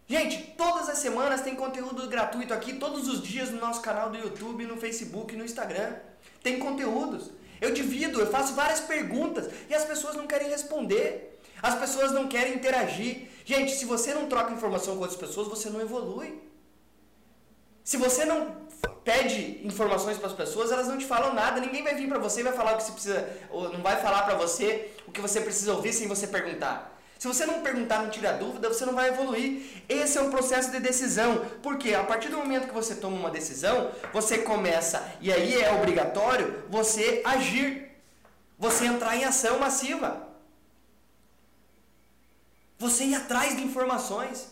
Gente, 0.07 0.53
todas 0.55 0.87
as 0.87 0.99
semanas 0.99 1.41
tem 1.41 1.53
conteúdo 1.53 2.07
gratuito 2.07 2.53
aqui, 2.53 2.75
todos 2.75 3.09
os 3.09 3.21
dias 3.21 3.49
no 3.49 3.59
nosso 3.59 3.81
canal 3.81 4.09
do 4.09 4.17
YouTube, 4.17 4.65
no 4.65 4.77
Facebook, 4.77 5.35
no 5.35 5.43
Instagram 5.43 5.95
tem 6.45 6.59
conteúdos. 6.59 7.31
Eu 7.59 7.71
divido, 7.73 8.19
eu 8.19 8.27
faço 8.27 8.53
várias 8.53 8.81
perguntas 8.81 9.49
e 9.69 9.73
as 9.73 9.83
pessoas 9.83 10.15
não 10.15 10.27
querem 10.27 10.49
responder. 10.49 11.39
As 11.61 11.75
pessoas 11.83 12.11
não 12.11 12.27
querem 12.27 12.53
interagir. 12.53 13.13
Gente, 13.43 13.71
se 13.71 13.85
você 13.85 14.13
não 14.13 14.27
troca 14.27 14.53
informação 14.53 14.95
com 14.95 15.01
outras 15.01 15.19
pessoas, 15.19 15.47
você 15.47 15.69
não 15.69 15.81
evolui. 15.81 16.29
Se 17.83 17.97
você 17.97 18.25
não 18.25 18.39
pede 19.03 19.61
informações 19.63 20.17
para 20.17 20.27
as 20.27 20.33
pessoas, 20.33 20.71
elas 20.71 20.87
não 20.87 20.97
te 20.97 21.05
falam 21.05 21.33
nada. 21.33 21.59
Ninguém 21.59 21.83
vai 21.83 21.95
vir 21.95 22.07
para 22.07 22.19
você 22.19 22.41
e 22.41 22.43
vai 22.43 22.53
falar 22.53 22.73
o 22.73 22.77
que 22.77 22.83
você 22.83 22.91
precisa, 22.91 23.29
ou 23.49 23.71
não 23.73 23.81
vai 23.81 23.99
falar 24.01 24.23
para 24.23 24.35
você 24.35 24.91
o 25.07 25.11
que 25.11 25.21
você 25.21 25.41
precisa 25.41 25.73
ouvir 25.73 25.93
sem 25.93 26.07
você 26.07 26.27
perguntar. 26.27 26.94
Se 27.17 27.27
você 27.27 27.45
não 27.45 27.61
perguntar, 27.61 28.03
não 28.03 28.09
tirar 28.09 28.33
dúvida, 28.33 28.67
você 28.67 28.85
não 28.85 28.93
vai 28.93 29.09
evoluir. 29.09 29.83
Esse 29.87 30.17
é 30.17 30.21
um 30.21 30.29
processo 30.29 30.71
de 30.71 30.79
decisão. 30.79 31.45
Porque 31.63 31.93
a 31.93 32.03
partir 32.03 32.29
do 32.29 32.37
momento 32.37 32.67
que 32.67 32.73
você 32.73 32.95
toma 32.95 33.17
uma 33.17 33.31
decisão, 33.31 33.91
você 34.11 34.39
começa, 34.39 35.03
e 35.21 35.31
aí 35.31 35.61
é 35.61 35.73
obrigatório, 35.73 36.63
você 36.69 37.21
agir. 37.25 37.91
Você 38.57 38.85
entrar 38.85 39.15
em 39.17 39.25
ação 39.25 39.59
massiva. 39.59 40.29
Você 42.77 43.05
ir 43.05 43.15
atrás 43.15 43.55
de 43.55 43.63
informações. 43.63 44.51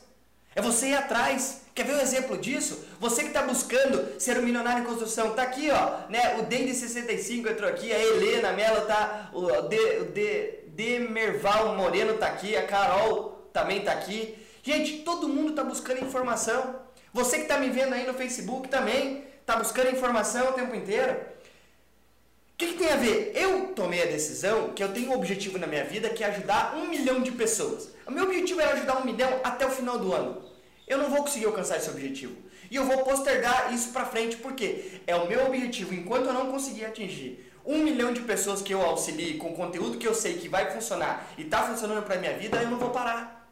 É 0.55 0.61
você 0.61 0.87
ir 0.89 0.95
atrás. 0.95 1.62
Quer 1.73 1.85
ver 1.85 1.95
um 1.95 1.99
exemplo 1.99 2.37
disso? 2.37 2.85
Você 2.99 3.21
que 3.21 3.29
está 3.29 3.41
buscando 3.41 4.19
ser 4.19 4.37
um 4.37 4.43
milionário 4.43 4.83
em 4.83 4.85
construção, 4.85 5.31
tá 5.33 5.41
aqui, 5.41 5.71
ó, 5.71 6.07
né? 6.07 6.37
O 6.37 6.43
Deide 6.43 6.73
65 6.73 7.49
entrou 7.49 7.67
aqui, 7.67 7.91
a 7.91 7.99
Helena 7.99 8.53
Mello 8.53 8.81
tá, 8.81 9.31
o 9.33 9.61
D, 9.63 9.99
o 10.01 10.05
D, 10.05 10.59
Demerval 10.67 11.75
Moreno 11.75 12.13
tá 12.17 12.27
aqui, 12.27 12.55
a 12.55 12.67
Carol 12.67 13.49
também 13.51 13.81
tá 13.81 13.91
aqui. 13.91 14.37
Gente, 14.61 14.99
todo 14.99 15.27
mundo 15.27 15.49
está 15.49 15.63
buscando 15.63 16.03
informação. 16.03 16.75
Você 17.11 17.37
que 17.37 17.43
está 17.43 17.57
me 17.57 17.69
vendo 17.69 17.93
aí 17.93 18.05
no 18.05 18.13
Facebook 18.13 18.67
também 18.69 19.23
está 19.41 19.55
buscando 19.55 19.91
informação 19.91 20.49
o 20.49 20.53
tempo 20.53 20.75
inteiro. 20.75 21.13
O 21.13 22.55
que, 22.55 22.67
que, 22.67 22.77
tem 22.77 22.91
a 22.91 22.95
ver? 22.95 23.31
Eu 23.35 23.69
tomei 23.69 24.03
a 24.03 24.05
decisão 24.05 24.69
que 24.73 24.83
eu 24.83 24.93
tenho 24.93 25.09
um 25.09 25.15
objetivo 25.15 25.57
na 25.57 25.65
minha 25.65 25.83
vida 25.83 26.09
que 26.09 26.23
é 26.23 26.27
ajudar 26.27 26.75
um 26.77 26.87
milhão 26.87 27.19
de 27.21 27.31
pessoas. 27.31 27.89
O 28.05 28.11
meu 28.11 28.25
objetivo 28.25 28.61
era 28.61 28.73
ajudar 28.73 28.97
um 28.99 29.05
milhão 29.05 29.39
até 29.43 29.65
o 29.65 29.71
final 29.71 29.97
do 29.97 30.13
ano. 30.13 30.52
Eu 30.87 30.97
não 30.97 31.09
vou 31.09 31.23
conseguir 31.23 31.45
alcançar 31.45 31.77
esse 31.77 31.89
objetivo. 31.89 32.35
E 32.69 32.75
eu 32.75 32.85
vou 32.85 32.99
postergar 32.99 33.73
isso 33.73 33.89
para 33.89 34.05
frente 34.05 34.37
porque 34.37 34.99
é 35.05 35.15
o 35.15 35.27
meu 35.27 35.45
objetivo. 35.45 35.93
Enquanto 35.93 36.27
eu 36.27 36.33
não 36.33 36.51
conseguir 36.51 36.85
atingir 36.85 37.51
um 37.65 37.79
milhão 37.79 38.11
de 38.11 38.21
pessoas 38.21 38.61
que 38.61 38.73
eu 38.73 38.81
auxilie 38.81 39.37
com 39.37 39.53
conteúdo 39.53 39.97
que 39.97 40.07
eu 40.07 40.13
sei 40.13 40.33
que 40.33 40.49
vai 40.49 40.71
funcionar 40.71 41.31
e 41.37 41.43
está 41.43 41.63
funcionando 41.63 42.03
para 42.03 42.17
minha 42.17 42.37
vida, 42.37 42.61
eu 42.61 42.69
não 42.69 42.77
vou 42.77 42.89
parar. 42.89 43.43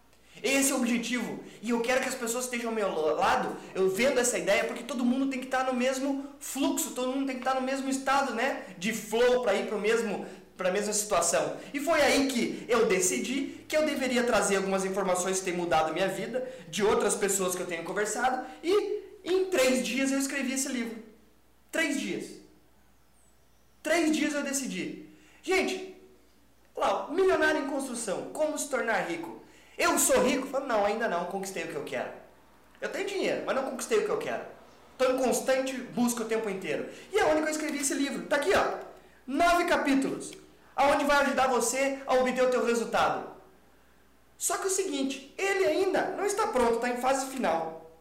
Esse 0.44 0.72
é 0.72 0.76
o 0.76 0.78
objetivo. 0.78 1.40
E 1.62 1.70
eu 1.70 1.82
quero 1.82 2.02
que 2.02 2.10
as 2.10 2.16
pessoas 2.16 2.46
estejam 2.46 2.70
ao 2.70 2.76
meu 2.76 2.90
lado, 3.16 3.56
eu 3.76 3.90
vendo 3.90 4.20
essa 4.20 4.38
ideia, 4.38 4.64
porque 4.64 4.84
todo 4.84 5.06
mundo 5.06 5.28
tem 5.30 5.40
que 5.40 5.46
estar 5.46 5.66
no 5.66 5.74
mesmo 5.74 6.26
fluxo, 6.40 6.92
todo 6.92 7.12
mundo 7.12 7.28
tem 7.28 7.36
que 7.36 7.42
estar 7.42 7.54
no 7.54 7.62
mesmo 7.62 7.90
estado, 7.90 8.34
né? 8.34 8.64
De 8.78 8.92
flow 8.92 9.44
para 9.44 9.54
ir 9.54 9.68
para 9.68 9.78
o 9.78 9.82
mesmo 9.82 10.26
para 10.62 10.70
a 10.70 10.72
mesma 10.72 10.94
situação. 10.94 11.58
E 11.74 11.80
foi 11.80 12.00
aí 12.04 12.28
que 12.28 12.64
eu 12.70 12.86
decidi 12.86 13.66
que 13.68 13.76
eu 13.76 13.84
deveria 13.84 14.24
trazer 14.24 14.58
algumas 14.58 14.86
informações 14.86 15.40
que 15.40 15.46
têm 15.46 15.56
mudado 15.56 15.92
minha 15.92 16.08
vida, 16.08 16.48
de 16.70 16.84
outras 16.84 17.16
pessoas 17.16 17.56
que 17.56 17.62
eu 17.62 17.66
tenho 17.66 17.84
conversado, 17.84 18.46
e 18.64 19.02
em 19.26 19.46
três 19.46 19.86
dias 19.86 20.12
eu 20.12 20.20
escrevi 20.20 20.54
esse 20.54 20.70
livro. 20.70 21.02
Três 21.72 22.00
dias. 22.00 22.26
Três 23.82 24.16
dias 24.16 24.36
eu 24.36 24.44
decidi. 24.44 25.08
Gente, 25.42 25.96
lá, 26.78 27.08
milionário 27.10 27.64
em 27.64 27.68
construção, 27.68 28.30
como 28.32 28.56
se 28.58 28.70
tornar 28.70 29.10
rico? 29.10 29.42
Eu 29.76 29.98
sou 29.98 30.22
rico? 30.22 30.60
Não, 30.60 30.86
ainda 30.86 31.08
não, 31.08 31.26
conquistei 31.26 31.64
o 31.64 31.68
que 31.70 31.76
eu 31.76 31.84
quero. 31.84 32.12
Eu 32.80 32.90
tenho 32.90 33.08
dinheiro, 33.08 33.44
mas 33.48 33.56
não 33.56 33.64
conquistei 33.64 33.98
o 33.98 34.06
que 34.06 34.12
eu 34.12 34.20
quero. 34.20 34.44
Estou 34.92 35.16
em 35.16 35.18
constante 35.18 35.74
busca 35.74 36.22
o 36.22 36.28
tempo 36.28 36.48
inteiro. 36.48 36.88
E 37.12 37.18
é 37.18 37.26
onde 37.26 37.42
eu 37.42 37.50
escrevi 37.50 37.80
esse 37.80 37.96
livro. 37.96 38.28
Tá 38.28 38.36
aqui, 38.36 38.52
ó. 38.54 38.92
Nove 39.26 39.66
capítulos 39.66 40.41
aonde 40.76 41.06
vai 41.06 41.18
ajudar 41.18 41.48
você 41.48 42.00
a 42.06 42.16
obter 42.16 42.44
o 42.44 42.50
teu 42.50 42.66
resultado. 42.66 43.30
Só 44.38 44.58
que 44.58 44.68
o 44.68 44.72
seguinte, 44.72 45.34
ele 45.38 45.66
ainda 45.66 46.16
não 46.18 46.26
está 46.26 46.48
pronto, 46.48 46.76
está 46.76 46.90
em 46.90 46.98
fase 46.98 47.28
final. 47.28 48.00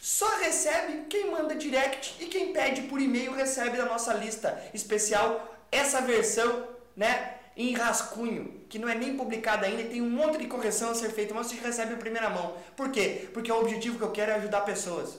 Só 0.00 0.28
recebe 0.38 1.06
quem 1.08 1.30
manda 1.30 1.54
direct 1.54 2.16
e 2.22 2.26
quem 2.26 2.52
pede 2.52 2.82
por 2.82 3.00
e-mail 3.00 3.32
recebe 3.32 3.76
da 3.76 3.84
nossa 3.84 4.12
lista 4.14 4.62
especial 4.72 5.56
essa 5.70 6.00
versão, 6.00 6.68
né, 6.96 7.34
em 7.56 7.72
rascunho, 7.72 8.64
que 8.68 8.78
não 8.78 8.88
é 8.88 8.94
nem 8.94 9.16
publicada 9.16 9.66
ainda 9.66 9.82
e 9.82 9.88
tem 9.88 10.02
um 10.02 10.10
monte 10.10 10.38
de 10.38 10.46
correção 10.46 10.90
a 10.90 10.94
ser 10.94 11.10
feita, 11.10 11.34
mas 11.34 11.46
você 11.46 11.56
recebe 11.56 11.94
em 11.94 11.98
primeira 11.98 12.30
mão. 12.30 12.56
Por 12.76 12.90
quê? 12.90 13.28
Porque 13.32 13.50
o 13.50 13.60
objetivo 13.60 13.98
que 13.98 14.04
eu 14.04 14.10
quero 14.10 14.32
é 14.32 14.34
ajudar 14.34 14.62
pessoas. 14.62 15.18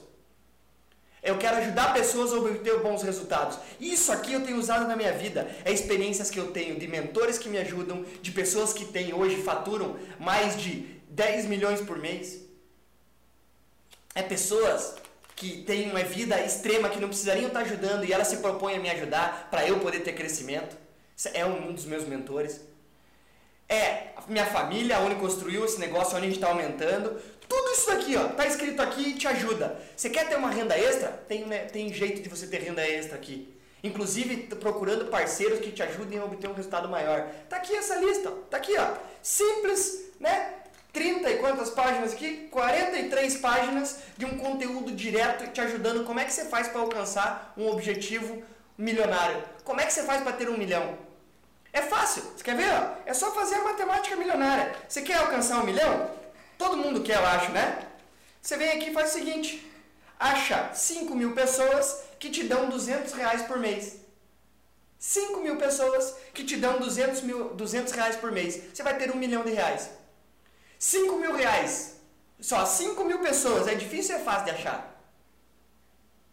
Eu 1.23 1.37
quero 1.37 1.55
ajudar 1.57 1.93
pessoas 1.93 2.33
a 2.33 2.37
obter 2.37 2.79
bons 2.79 3.01
resultados. 3.01 3.57
Isso 3.79 4.11
aqui 4.11 4.33
eu 4.33 4.41
tenho 4.41 4.57
usado 4.57 4.85
na 4.87 4.95
minha 4.95 5.13
vida. 5.13 5.49
É 5.63 5.71
experiências 5.71 6.29
que 6.29 6.37
eu 6.37 6.51
tenho 6.51 6.77
de 6.77 6.85
mentores 6.85 7.37
que 7.37 7.47
me 7.47 7.57
ajudam, 7.57 8.03
de 8.21 8.31
pessoas 8.31 8.73
que 8.73 8.83
têm 8.83 9.13
hoje 9.13 9.41
faturam 9.41 9.95
mais 10.19 10.61
de 10.61 10.85
10 11.09 11.45
milhões 11.45 11.79
por 11.79 11.97
mês. 11.97 12.41
É 14.13 14.21
pessoas 14.21 14.95
que 15.33 15.63
têm 15.63 15.91
uma 15.91 16.03
vida 16.03 16.39
extrema 16.41 16.89
que 16.89 16.99
não 16.99 17.07
precisariam 17.07 17.47
estar 17.47 17.61
ajudando 17.61 18.03
e 18.03 18.11
elas 18.11 18.27
se 18.27 18.37
propõem 18.37 18.75
a 18.75 18.79
me 18.79 18.89
ajudar 18.89 19.47
para 19.49 19.65
eu 19.65 19.79
poder 19.79 20.01
ter 20.01 20.13
crescimento. 20.13 20.75
É 21.33 21.45
um 21.45 21.71
dos 21.71 21.85
meus 21.85 22.05
mentores. 22.05 22.59
É 23.69 24.09
minha 24.27 24.45
família, 24.45 24.99
onde 24.99 25.15
construiu 25.15 25.65
esse 25.65 25.79
negócio, 25.79 26.17
onde 26.17 26.25
a 26.25 26.29
gente 26.29 26.37
está 26.37 26.49
aumentando. 26.49 27.19
Tudo 27.47 27.71
isso 27.71 27.91
aqui, 27.91 28.15
ó, 28.15 28.29
tá 28.29 28.45
escrito 28.45 28.81
aqui 28.81 29.09
e 29.09 29.13
te 29.15 29.27
ajuda. 29.27 29.79
Você 29.95 30.09
quer 30.09 30.27
ter 30.27 30.35
uma 30.35 30.49
renda 30.49 30.77
extra? 30.77 31.09
Tem, 31.27 31.45
né, 31.45 31.59
tem 31.65 31.93
jeito 31.93 32.21
de 32.21 32.29
você 32.29 32.47
ter 32.47 32.61
renda 32.61 32.85
extra 32.87 33.15
aqui. 33.15 33.53
Inclusive 33.83 34.47
procurando 34.55 35.05
parceiros 35.05 35.59
que 35.59 35.71
te 35.71 35.83
ajudem 35.83 36.17
a 36.17 36.25
obter 36.25 36.49
um 36.49 36.53
resultado 36.53 36.87
maior. 36.87 37.27
Tá 37.49 37.57
aqui 37.57 37.75
essa 37.75 37.95
lista, 37.95 38.29
ó. 38.29 38.31
tá 38.49 38.57
aqui, 38.57 38.77
ó. 38.77 38.93
Simples, 39.21 40.05
né? 40.19 40.53
30 40.93 41.29
e 41.31 41.37
quantas 41.39 41.71
páginas 41.71 42.13
aqui? 42.13 42.47
43 42.51 43.37
páginas 43.37 43.97
de 44.15 44.25
um 44.25 44.37
conteúdo 44.37 44.91
direto 44.91 45.51
te 45.51 45.59
ajudando 45.59 46.05
como 46.05 46.19
é 46.19 46.23
que 46.25 46.31
você 46.31 46.45
faz 46.45 46.67
para 46.67 46.81
alcançar 46.81 47.53
um 47.57 47.67
objetivo 47.67 48.43
milionário. 48.77 49.43
Como 49.63 49.81
é 49.81 49.85
que 49.85 49.91
você 49.91 50.03
faz 50.03 50.21
para 50.21 50.33
ter 50.33 50.49
um 50.49 50.57
milhão? 50.57 50.97
É 51.73 51.81
fácil. 51.81 52.21
Você 52.21 52.43
quer 52.43 52.55
ver? 52.55 52.71
É 53.05 53.13
só 53.13 53.31
fazer 53.31 53.55
a 53.55 53.63
matemática 53.63 54.15
milionária. 54.15 54.73
Você 54.87 55.01
quer 55.01 55.17
alcançar 55.17 55.61
um 55.61 55.65
milhão? 55.65 56.11
Todo 56.63 56.77
mundo 56.77 57.01
quer, 57.01 57.17
eu 57.17 57.25
acho, 57.25 57.51
né? 57.51 57.85
Você 58.41 58.55
vem 58.55 58.71
aqui 58.71 58.89
e 58.89 58.93
faz 58.93 59.09
o 59.09 59.13
seguinte: 59.15 59.69
acha 60.17 60.73
5 60.73 61.13
mil 61.13 61.33
pessoas 61.33 62.03
que 62.17 62.29
te 62.29 62.45
dão 62.45 62.69
200 62.69 63.11
reais 63.11 63.41
por 63.41 63.57
mês. 63.59 63.97
5 64.97 65.41
mil 65.41 65.57
pessoas 65.57 66.15
que 66.33 66.45
te 66.45 66.55
dão 66.55 66.79
200, 66.79 67.21
mil, 67.23 67.53
200 67.53 67.91
reais 67.91 68.15
por 68.15 68.31
mês. 68.31 68.61
Você 68.73 68.81
vai 68.81 68.97
ter 68.97 69.11
um 69.11 69.17
milhão 69.17 69.43
de 69.43 69.51
reais. 69.51 69.89
5 70.79 71.17
mil 71.17 71.35
reais. 71.35 71.97
Só 72.39 72.65
5 72.65 73.03
mil 73.03 73.19
pessoas. 73.19 73.67
É 73.67 73.75
difícil 73.75 74.15
ou 74.15 74.21
é 74.21 74.23
fácil 74.23 74.45
de 74.45 74.51
achar? 74.51 74.79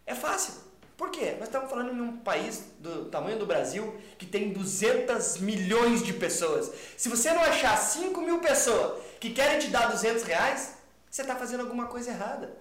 É 0.07 0.15
fácil. 0.15 0.55
Por 1.01 1.09
quê? 1.09 1.35
Nós 1.39 1.49
estamos 1.49 1.71
falando 1.71 1.95
em 1.95 2.01
um 2.03 2.19
país 2.19 2.63
do 2.79 3.07
tamanho 3.07 3.39
do 3.39 3.47
Brasil 3.47 3.99
que 4.19 4.27
tem 4.27 4.53
200 4.53 5.39
milhões 5.39 6.03
de 6.03 6.13
pessoas. 6.13 6.71
Se 6.95 7.09
você 7.09 7.33
não 7.33 7.41
achar 7.41 7.75
5 7.75 8.21
mil 8.21 8.39
pessoas 8.41 9.03
que 9.19 9.31
querem 9.31 9.59
te 9.59 9.69
dar 9.69 9.91
200 9.91 10.23
reais, 10.25 10.75
você 11.11 11.23
está 11.23 11.35
fazendo 11.35 11.61
alguma 11.61 11.87
coisa 11.87 12.11
errada. 12.11 12.55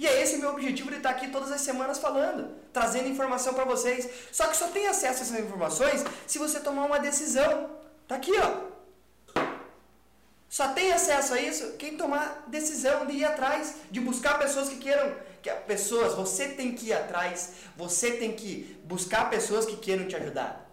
E 0.00 0.04
é 0.04 0.20
esse 0.20 0.38
meu 0.38 0.50
objetivo 0.50 0.90
de 0.90 0.96
estar 0.96 1.10
aqui 1.10 1.28
todas 1.28 1.52
as 1.52 1.60
semanas 1.60 1.98
falando, 1.98 2.56
trazendo 2.72 3.06
informação 3.06 3.54
para 3.54 3.64
vocês. 3.64 4.10
Só 4.32 4.48
que 4.48 4.56
só 4.56 4.66
tem 4.66 4.88
acesso 4.88 5.22
a 5.22 5.26
essas 5.26 5.38
informações 5.38 6.04
se 6.26 6.40
você 6.40 6.58
tomar 6.58 6.86
uma 6.86 6.98
decisão. 6.98 7.70
Tá 8.08 8.16
aqui, 8.16 8.32
ó. 8.36 8.70
Só 10.48 10.72
tem 10.72 10.92
acesso 10.92 11.34
a 11.34 11.40
isso 11.40 11.74
quem 11.78 11.96
tomar 11.96 12.46
decisão 12.48 13.06
de 13.06 13.12
ir 13.12 13.24
atrás, 13.24 13.76
de 13.92 14.00
buscar 14.00 14.40
pessoas 14.40 14.68
que 14.68 14.78
queiram 14.78 15.29
que 15.42 15.50
pessoas, 15.66 16.14
você 16.14 16.48
tem 16.48 16.74
que 16.74 16.86
ir 16.86 16.92
atrás, 16.92 17.52
você 17.76 18.12
tem 18.12 18.32
que 18.32 18.78
buscar 18.84 19.30
pessoas 19.30 19.64
que 19.64 19.76
queiram 19.76 20.06
te 20.06 20.16
ajudar. 20.16 20.68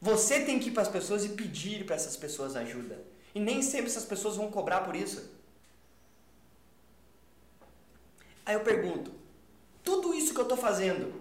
Você 0.00 0.40
tem 0.40 0.58
que 0.58 0.68
ir 0.68 0.72
para 0.72 0.82
as 0.82 0.88
pessoas 0.88 1.24
e 1.24 1.30
pedir 1.30 1.84
para 1.84 1.96
essas 1.96 2.16
pessoas 2.16 2.56
ajuda. 2.56 3.02
E 3.34 3.40
nem 3.40 3.60
sempre 3.62 3.86
essas 3.86 4.04
pessoas 4.04 4.36
vão 4.36 4.50
cobrar 4.50 4.80
por 4.80 4.94
isso. 4.94 5.30
Aí 8.44 8.54
eu 8.54 8.60
pergunto: 8.60 9.10
tudo 9.82 10.14
isso 10.14 10.32
que 10.32 10.40
eu 10.40 10.44
estou 10.44 10.56
fazendo 10.56 11.12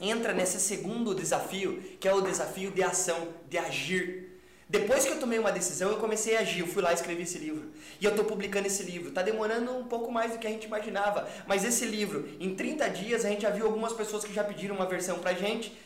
entra 0.00 0.32
nesse 0.32 0.58
segundo 0.58 1.14
desafio, 1.14 1.82
que 1.98 2.08
é 2.08 2.14
o 2.14 2.22
desafio 2.22 2.70
de 2.70 2.82
ação, 2.82 3.28
de 3.48 3.58
agir. 3.58 4.29
Depois 4.70 5.04
que 5.04 5.10
eu 5.10 5.18
tomei 5.18 5.36
uma 5.36 5.50
decisão, 5.50 5.90
eu 5.90 5.96
comecei 5.96 6.36
a 6.36 6.40
agir. 6.40 6.60
Eu 6.60 6.66
fui 6.68 6.80
lá 6.80 6.92
e 6.92 6.94
escrevi 6.94 7.24
esse 7.24 7.38
livro. 7.38 7.72
E 8.00 8.04
eu 8.04 8.12
estou 8.12 8.24
publicando 8.24 8.68
esse 8.68 8.84
livro. 8.84 9.08
Está 9.08 9.20
demorando 9.20 9.76
um 9.76 9.82
pouco 9.82 10.12
mais 10.12 10.30
do 10.30 10.38
que 10.38 10.46
a 10.46 10.50
gente 10.50 10.64
imaginava. 10.64 11.28
Mas 11.44 11.64
esse 11.64 11.84
livro, 11.84 12.28
em 12.38 12.54
30 12.54 12.88
dias, 12.90 13.24
a 13.24 13.28
gente 13.30 13.42
já 13.42 13.50
viu 13.50 13.66
algumas 13.66 13.92
pessoas 13.92 14.24
que 14.24 14.32
já 14.32 14.44
pediram 14.44 14.76
uma 14.76 14.86
versão 14.86 15.18
pra 15.18 15.32
gente. 15.32 15.76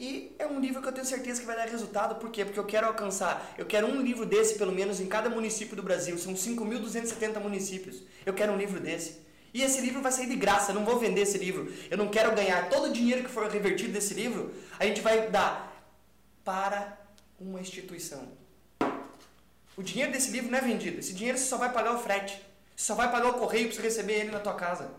E 0.00 0.34
é 0.38 0.46
um 0.46 0.58
livro 0.58 0.80
que 0.80 0.88
eu 0.88 0.92
tenho 0.92 1.06
certeza 1.06 1.38
que 1.42 1.46
vai 1.46 1.54
dar 1.54 1.66
resultado. 1.66 2.14
Por 2.14 2.30
quê? 2.30 2.46
Porque 2.46 2.58
eu 2.58 2.64
quero 2.64 2.86
alcançar. 2.86 3.54
Eu 3.58 3.66
quero 3.66 3.86
um 3.86 4.00
livro 4.00 4.24
desse, 4.24 4.54
pelo 4.54 4.72
menos, 4.72 4.98
em 4.98 5.06
cada 5.06 5.28
município 5.28 5.76
do 5.76 5.82
Brasil. 5.82 6.16
São 6.16 6.32
5.270 6.32 7.38
municípios. 7.40 8.02
Eu 8.24 8.32
quero 8.32 8.54
um 8.54 8.56
livro 8.56 8.80
desse. 8.80 9.18
E 9.52 9.62
esse 9.62 9.82
livro 9.82 10.00
vai 10.00 10.12
sair 10.12 10.28
de 10.28 10.36
graça. 10.36 10.70
Eu 10.70 10.76
não 10.76 10.84
vou 10.86 10.98
vender 10.98 11.20
esse 11.20 11.36
livro. 11.36 11.70
Eu 11.90 11.98
não 11.98 12.08
quero 12.08 12.34
ganhar 12.34 12.70
todo 12.70 12.88
o 12.88 12.92
dinheiro 12.92 13.22
que 13.22 13.30
for 13.30 13.46
revertido 13.50 13.92
desse 13.92 14.14
livro. 14.14 14.50
A 14.78 14.86
gente 14.86 15.02
vai 15.02 15.28
dar 15.28 15.74
para 16.42 17.05
uma 17.38 17.60
instituição. 17.60 18.28
O 19.76 19.82
dinheiro 19.82 20.12
desse 20.12 20.30
livro 20.30 20.50
não 20.50 20.58
é 20.58 20.62
vendido. 20.62 20.98
Esse 20.98 21.12
dinheiro 21.12 21.36
você 21.36 21.44
só 21.44 21.58
vai 21.58 21.72
pagar 21.72 21.94
o 21.94 21.98
frete. 21.98 22.40
Você 22.74 22.86
só 22.86 22.94
vai 22.94 23.10
pagar 23.10 23.28
o 23.28 23.34
correio 23.34 23.66
para 23.68 23.76
você 23.76 23.82
receber 23.82 24.14
ele 24.14 24.30
na 24.30 24.40
tua 24.40 24.54
casa. 24.54 24.90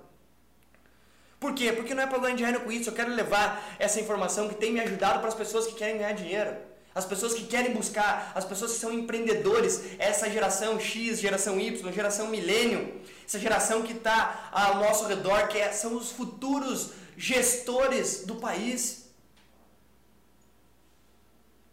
Por 1.39 1.53
quê? 1.53 1.71
Porque 1.71 1.93
não 1.93 2.03
é 2.03 2.07
para 2.07 2.17
ganhar 2.19 2.35
dinheiro 2.35 2.61
com 2.61 2.71
isso. 2.71 2.89
Eu 2.89 2.93
quero 2.93 3.13
levar 3.13 3.75
essa 3.79 3.99
informação 3.99 4.47
que 4.49 4.55
tem 4.55 4.71
me 4.71 4.79
ajudado 4.79 5.19
para 5.19 5.27
as 5.27 5.35
pessoas 5.35 5.67
que 5.67 5.75
querem 5.75 5.97
ganhar 5.97 6.13
dinheiro. 6.13 6.55
As 6.93 7.05
pessoas 7.05 7.35
que 7.35 7.45
querem 7.45 7.73
buscar, 7.73 8.31
as 8.33 8.43
pessoas 8.43 8.73
que 8.73 8.79
são 8.79 8.91
empreendedores, 8.91 9.99
essa 9.99 10.29
geração 10.31 10.79
X, 10.79 11.19
geração 11.19 11.59
Y, 11.59 11.93
geração 11.93 12.27
milênio, 12.27 13.01
essa 13.23 13.37
geração 13.37 13.83
que 13.83 13.93
está 13.93 14.49
ao 14.51 14.77
nosso 14.77 15.05
redor, 15.05 15.47
que 15.47 15.59
é, 15.59 15.71
são 15.71 15.95
os 15.95 16.11
futuros 16.11 16.91
gestores 17.15 18.25
do 18.25 18.35
país. 18.37 19.06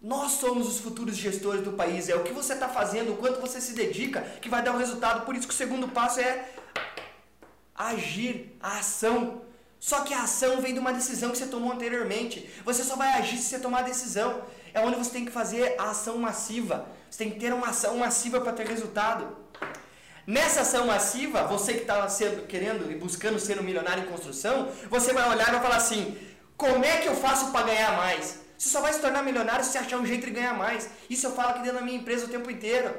Nós 0.05 0.33
somos 0.33 0.69
os 0.69 0.81
futuros 0.81 1.17
gestores 1.17 1.63
do 1.65 1.73
país. 1.73 2.11
É 2.11 2.15
o 2.15 2.23
que 2.23 2.35
você 2.35 2.53
está 2.53 2.69
fazendo, 2.69 3.15
o 3.15 3.17
quanto 3.17 3.41
você 3.41 3.59
se 3.59 3.73
dedica, 3.73 4.21
que 4.43 4.51
vai 4.51 4.63
dar 4.63 4.75
o 4.75 4.77
resultado. 4.77 5.25
Por 5.25 5.35
isso 5.35 5.49
que 5.49 5.55
o 5.55 5.57
segundo 5.57 5.89
passo 5.89 6.21
é 6.21 6.47
agir, 7.75 8.55
a 8.61 8.81
ação. 8.81 9.41
Só 9.81 10.03
que 10.03 10.13
a 10.13 10.25
ação 10.25 10.61
vem 10.61 10.75
de 10.75 10.79
uma 10.79 10.93
decisão 10.93 11.31
que 11.31 11.39
você 11.39 11.47
tomou 11.47 11.73
anteriormente. 11.73 12.51
Você 12.67 12.85
só 12.85 12.97
vai 12.97 13.15
agir 13.15 13.39
se 13.39 13.45
você 13.45 13.59
tomar 13.59 13.79
a 13.79 13.83
decisão. 13.85 14.43
É 14.75 14.81
onde 14.81 14.97
você 14.97 15.11
tem 15.11 15.25
que 15.25 15.33
fazer 15.33 15.75
a 15.79 15.89
ação 15.93 16.19
massiva. 16.19 16.87
Você 17.11 17.25
tem 17.25 17.31
que 17.31 17.41
ter 17.41 17.55
uma 17.55 17.69
ação 17.69 17.97
massiva 17.97 18.43
para 18.43 18.53
ter 18.53 18.67
resultado. 18.67 19.35
Nessa 20.27 20.61
ação 20.61 20.87
massiva, 20.87 21.45
você 21.45 21.73
que 21.73 21.81
está 21.81 22.07
querendo 22.47 22.93
e 22.93 22.95
buscando 22.95 23.41
ser 23.41 23.59
um 23.59 23.63
milionário 23.63 24.05
em 24.05 24.07
construção, 24.09 24.69
você 24.91 25.15
vai 25.15 25.27
olhar 25.31 25.49
e 25.49 25.53
vai 25.53 25.63
falar 25.63 25.77
assim: 25.77 26.15
como 26.59 26.85
é 26.85 26.99
que 26.99 27.09
eu 27.09 27.17
faço 27.17 27.51
para 27.53 27.69
ganhar 27.69 27.97
mais? 27.97 28.44
Você 28.57 28.69
só 28.69 28.81
vai 28.81 28.93
se 28.93 29.01
tornar 29.01 29.23
milionário 29.23 29.65
se 29.65 29.77
achar 29.77 29.99
um 29.99 30.07
jeito 30.07 30.27
de 30.27 30.33
ganhar 30.33 30.55
mais. 30.55 30.89
Isso 31.09 31.27
eu 31.27 31.33
falo 31.33 31.51
aqui 31.51 31.61
dentro 31.61 31.79
da 31.79 31.85
minha 31.85 31.99
empresa 31.99 32.27
o 32.27 32.29
tempo 32.29 32.51
inteiro. 32.51 32.95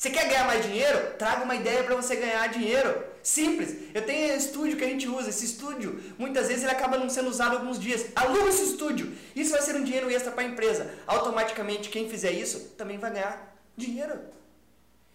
Você 0.00 0.08
quer 0.08 0.28
ganhar 0.28 0.46
mais 0.46 0.64
dinheiro? 0.64 1.14
Traga 1.18 1.44
uma 1.44 1.54
ideia 1.54 1.84
para 1.84 1.94
você 1.94 2.16
ganhar 2.16 2.46
dinheiro. 2.48 3.04
Simples. 3.22 3.76
Eu 3.94 4.06
tenho 4.06 4.34
estúdio 4.34 4.78
que 4.78 4.84
a 4.84 4.88
gente 4.88 5.06
usa. 5.06 5.28
Esse 5.28 5.44
estúdio, 5.44 6.02
muitas 6.18 6.48
vezes 6.48 6.62
ele 6.62 6.72
acaba 6.72 6.96
não 6.96 7.10
sendo 7.10 7.28
usado 7.28 7.58
alguns 7.58 7.78
dias. 7.78 8.06
Aluga 8.16 8.48
esse 8.48 8.64
estúdio. 8.64 9.12
Isso 9.36 9.50
vai 9.50 9.60
ser 9.60 9.76
um 9.76 9.84
dinheiro 9.84 10.10
extra 10.10 10.32
para 10.32 10.42
a 10.42 10.46
empresa. 10.46 10.90
Automaticamente, 11.06 11.90
quem 11.90 12.08
fizer 12.08 12.30
isso 12.30 12.70
também 12.78 12.96
vai 12.96 13.12
ganhar 13.12 13.54
dinheiro. 13.76 14.18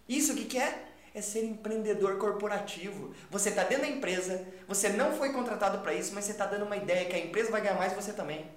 Isso 0.08 0.34
o 0.34 0.36
que, 0.36 0.44
que 0.44 0.58
é? 0.58 0.84
É 1.12 1.20
ser 1.20 1.44
empreendedor 1.44 2.18
corporativo. 2.18 3.12
Você 3.28 3.48
está 3.48 3.64
dentro 3.64 3.86
da 3.86 3.90
empresa, 3.90 4.46
você 4.68 4.90
não 4.90 5.14
foi 5.14 5.32
contratado 5.32 5.78
para 5.78 5.94
isso, 5.94 6.12
mas 6.14 6.26
você 6.26 6.30
está 6.30 6.46
dando 6.46 6.64
uma 6.64 6.76
ideia 6.76 7.06
que 7.06 7.16
a 7.16 7.18
empresa 7.18 7.50
vai 7.50 7.60
ganhar 7.60 7.74
mais 7.74 7.92
você 7.92 8.12
também. 8.12 8.48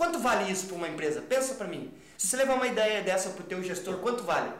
Quanto 0.00 0.18
vale 0.18 0.50
isso 0.50 0.66
para 0.66 0.76
uma 0.76 0.88
empresa? 0.88 1.20
Pensa 1.20 1.56
para 1.56 1.68
mim. 1.68 1.92
Se 2.16 2.26
você 2.26 2.36
levar 2.38 2.54
uma 2.54 2.66
ideia 2.66 3.02
dessa 3.02 3.28
para 3.28 3.42
o 3.42 3.46
teu 3.46 3.62
gestor, 3.62 3.98
quanto 3.98 4.24
vale? 4.24 4.50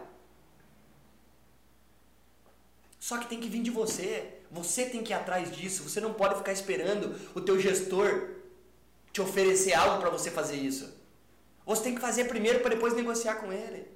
Só 2.98 3.16
que 3.16 3.26
tem 3.26 3.40
que 3.40 3.48
vir 3.48 3.62
de 3.62 3.70
você. 3.70 4.34
Você 4.50 4.84
tem 4.84 5.02
que 5.02 5.14
ir 5.14 5.14
atrás 5.14 5.50
disso. 5.50 5.82
Você 5.84 5.98
não 5.98 6.12
pode 6.12 6.34
ficar 6.34 6.52
esperando 6.52 7.18
o 7.34 7.40
teu 7.40 7.58
gestor 7.58 8.32
te 9.14 9.22
oferecer 9.22 9.72
algo 9.72 9.98
para 9.98 10.10
você 10.10 10.30
fazer 10.30 10.56
isso. 10.56 10.94
Você 11.64 11.84
tem 11.84 11.94
que 11.94 12.02
fazer 12.02 12.24
primeiro 12.24 12.60
para 12.60 12.74
depois 12.74 12.92
negociar 12.92 13.36
com 13.36 13.50
ele. 13.50 13.88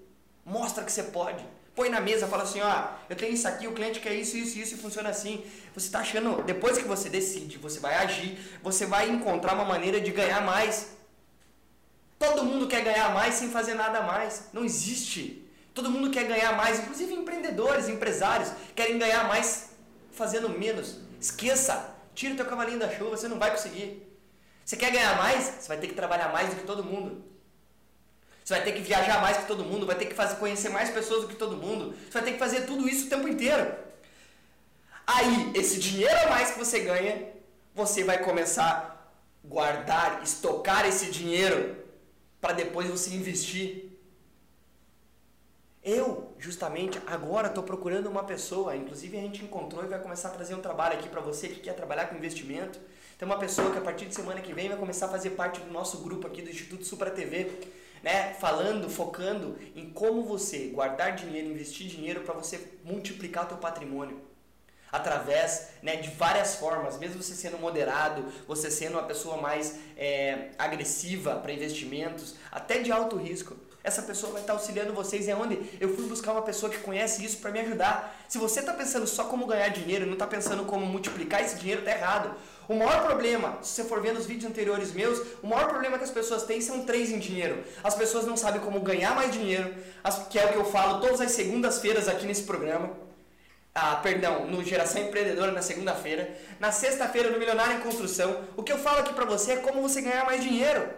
Mostra 0.46 0.82
que 0.82 0.90
você 0.90 1.02
pode. 1.02 1.44
Põe 1.74 1.90
na 1.90 2.00
mesa, 2.00 2.26
fala 2.26 2.44
assim, 2.44 2.62
ó, 2.62 2.88
eu 3.10 3.16
tenho 3.16 3.34
isso 3.34 3.46
aqui, 3.46 3.66
o 3.66 3.74
cliente 3.74 4.00
quer 4.00 4.14
isso, 4.14 4.34
isso, 4.38 4.58
isso 4.58 4.76
e 4.76 4.78
funciona 4.78 5.10
assim. 5.10 5.44
Você 5.74 5.88
está 5.88 5.98
achando, 5.98 6.42
depois 6.42 6.78
que 6.78 6.84
você 6.84 7.10
decide, 7.10 7.58
você 7.58 7.80
vai 7.80 7.96
agir, 7.96 8.38
você 8.62 8.86
vai 8.86 9.10
encontrar 9.10 9.52
uma 9.52 9.66
maneira 9.66 10.00
de 10.00 10.10
ganhar 10.10 10.40
mais. 10.40 11.03
Todo 12.18 12.44
mundo 12.44 12.66
quer 12.66 12.82
ganhar 12.82 13.12
mais 13.12 13.34
sem 13.34 13.50
fazer 13.50 13.74
nada 13.74 14.02
mais. 14.02 14.48
Não 14.52 14.64
existe. 14.64 15.44
Todo 15.74 15.90
mundo 15.90 16.10
quer 16.10 16.24
ganhar 16.24 16.56
mais, 16.56 16.78
inclusive 16.78 17.12
empreendedores, 17.12 17.88
empresários, 17.88 18.50
querem 18.76 18.96
ganhar 18.96 19.26
mais 19.26 19.70
fazendo 20.12 20.48
menos. 20.48 21.00
Esqueça, 21.20 21.92
tira 22.14 22.34
o 22.34 22.36
teu 22.36 22.46
cavalinho 22.46 22.78
da 22.78 22.88
chuva, 22.88 23.16
você 23.16 23.26
não 23.26 23.38
vai 23.38 23.50
conseguir. 23.50 24.08
Você 24.64 24.76
quer 24.76 24.92
ganhar 24.92 25.16
mais? 25.16 25.44
Você 25.44 25.68
vai 25.68 25.78
ter 25.78 25.88
que 25.88 25.94
trabalhar 25.94 26.28
mais 26.32 26.50
do 26.50 26.56
que 26.56 26.62
todo 26.62 26.84
mundo. 26.84 27.24
Você 28.44 28.54
vai 28.54 28.62
ter 28.62 28.72
que 28.72 28.82
viajar 28.82 29.20
mais 29.20 29.38
que 29.38 29.46
todo 29.46 29.64
mundo, 29.64 29.84
vai 29.84 29.96
ter 29.96 30.06
que 30.06 30.14
fazer, 30.14 30.36
conhecer 30.36 30.68
mais 30.68 30.90
pessoas 30.90 31.22
do 31.22 31.28
que 31.28 31.34
todo 31.34 31.56
mundo. 31.56 31.94
Você 31.96 32.12
vai 32.12 32.22
ter 32.22 32.32
que 32.32 32.38
fazer 32.38 32.66
tudo 32.66 32.88
isso 32.88 33.06
o 33.06 33.10
tempo 33.10 33.26
inteiro. 33.26 33.74
Aí, 35.06 35.50
esse 35.54 35.80
dinheiro 35.80 36.16
a 36.24 36.30
mais 36.30 36.52
que 36.52 36.58
você 36.58 36.80
ganha, 36.80 37.30
você 37.74 38.04
vai 38.04 38.18
começar 38.18 38.64
a 39.44 39.48
guardar, 39.48 40.22
estocar 40.22 40.86
esse 40.86 41.10
dinheiro 41.10 41.83
para 42.44 42.52
depois 42.52 42.90
você 42.90 43.14
investir 43.14 43.90
eu, 45.82 46.34
justamente, 46.38 46.98
agora 47.06 47.48
estou 47.48 47.62
procurando 47.62 48.06
uma 48.06 48.24
pessoa, 48.24 48.74
inclusive 48.74 49.18
a 49.18 49.20
gente 49.20 49.44
encontrou 49.44 49.84
e 49.84 49.86
vai 49.86 49.98
começar 49.98 50.28
a 50.28 50.30
trazer 50.30 50.54
um 50.54 50.60
trabalho 50.60 50.94
aqui 50.94 51.10
para 51.10 51.20
você 51.20 51.48
que 51.48 51.60
quer 51.60 51.74
trabalhar 51.74 52.06
com 52.06 52.16
investimento. 52.16 52.78
Tem 53.18 53.26
uma 53.26 53.38
pessoa 53.38 53.70
que 53.70 53.76
a 53.76 53.82
partir 53.82 54.06
de 54.06 54.14
semana 54.14 54.40
que 54.40 54.54
vem 54.54 54.68
vai 54.68 54.78
começar 54.78 55.06
a 55.06 55.08
fazer 55.10 55.30
parte 55.30 55.60
do 55.60 55.70
nosso 55.70 55.98
grupo 55.98 56.26
aqui 56.26 56.40
do 56.40 56.48
Instituto 56.48 56.84
Supra 56.84 57.10
TV, 57.10 57.50
né? 58.02 58.32
Falando, 58.34 58.88
focando 58.88 59.58
em 59.76 59.90
como 59.90 60.22
você 60.22 60.68
guardar 60.68 61.14
dinheiro, 61.14 61.50
investir 61.50 61.86
dinheiro 61.86 62.22
para 62.22 62.32
você 62.32 62.58
multiplicar 62.82 63.44
o 63.44 63.48
teu 63.48 63.58
patrimônio 63.58 64.33
através 64.94 65.70
né, 65.82 65.96
de 65.96 66.08
várias 66.10 66.54
formas, 66.54 66.96
mesmo 66.98 67.20
você 67.20 67.34
sendo 67.34 67.58
moderado, 67.58 68.24
você 68.46 68.70
sendo 68.70 68.92
uma 68.92 69.02
pessoa 69.02 69.36
mais 69.36 69.74
é, 69.96 70.50
agressiva 70.56 71.34
para 71.34 71.52
investimentos, 71.52 72.36
até 72.52 72.78
de 72.78 72.92
alto 72.92 73.16
risco. 73.16 73.56
Essa 73.82 74.02
pessoa 74.02 74.32
vai 74.32 74.40
estar 74.40 74.52
auxiliando 74.52 74.94
vocês. 74.94 75.26
É 75.26 75.34
onde 75.34 75.58
eu 75.80 75.94
fui 75.94 76.06
buscar 76.06 76.30
uma 76.30 76.42
pessoa 76.42 76.70
que 76.70 76.78
conhece 76.78 77.24
isso 77.24 77.38
para 77.38 77.50
me 77.50 77.58
ajudar. 77.60 78.16
Se 78.28 78.38
você 78.38 78.60
está 78.60 78.72
pensando 78.72 79.06
só 79.06 79.24
como 79.24 79.46
ganhar 79.46 79.68
dinheiro, 79.68 80.06
não 80.06 80.12
está 80.12 80.28
pensando 80.28 80.64
como 80.64 80.86
multiplicar 80.86 81.42
esse 81.42 81.56
dinheiro, 81.56 81.80
está 81.80 81.90
errado. 81.90 82.32
O 82.68 82.74
maior 82.74 83.04
problema, 83.04 83.58
se 83.62 83.74
você 83.74 83.84
for 83.84 84.00
ver 84.00 84.14
nos 84.14 84.26
vídeos 84.26 84.48
anteriores 84.48 84.92
meus, 84.92 85.18
o 85.42 85.46
maior 85.48 85.68
problema 85.68 85.98
que 85.98 86.04
as 86.04 86.10
pessoas 86.10 86.44
têm 86.44 86.60
são 86.60 86.86
três 86.86 87.10
em 87.10 87.18
dinheiro. 87.18 87.62
As 87.82 87.96
pessoas 87.96 88.24
não 88.24 88.36
sabem 88.36 88.60
como 88.60 88.80
ganhar 88.80 89.14
mais 89.14 89.32
dinheiro, 89.32 89.74
que 90.30 90.38
é 90.38 90.46
o 90.46 90.52
que 90.52 90.58
eu 90.58 90.64
falo 90.64 91.00
todas 91.00 91.20
as 91.20 91.32
segundas-feiras 91.32 92.08
aqui 92.08 92.24
nesse 92.26 92.44
programa. 92.44 93.03
Ah, 93.74 93.96
perdão, 93.96 94.46
no 94.46 94.62
Geração 94.62 95.02
Empreendedora 95.02 95.50
na 95.50 95.60
segunda-feira. 95.60 96.36
Na 96.60 96.70
sexta-feira 96.70 97.30
no 97.30 97.38
Milionário 97.38 97.76
em 97.76 97.80
Construção. 97.80 98.44
O 98.56 98.62
que 98.62 98.72
eu 98.72 98.78
falo 98.78 99.00
aqui 99.00 99.12
para 99.12 99.24
você 99.24 99.54
é 99.54 99.56
como 99.56 99.82
você 99.82 100.00
ganhar 100.00 100.24
mais 100.24 100.44
dinheiro. 100.44 100.88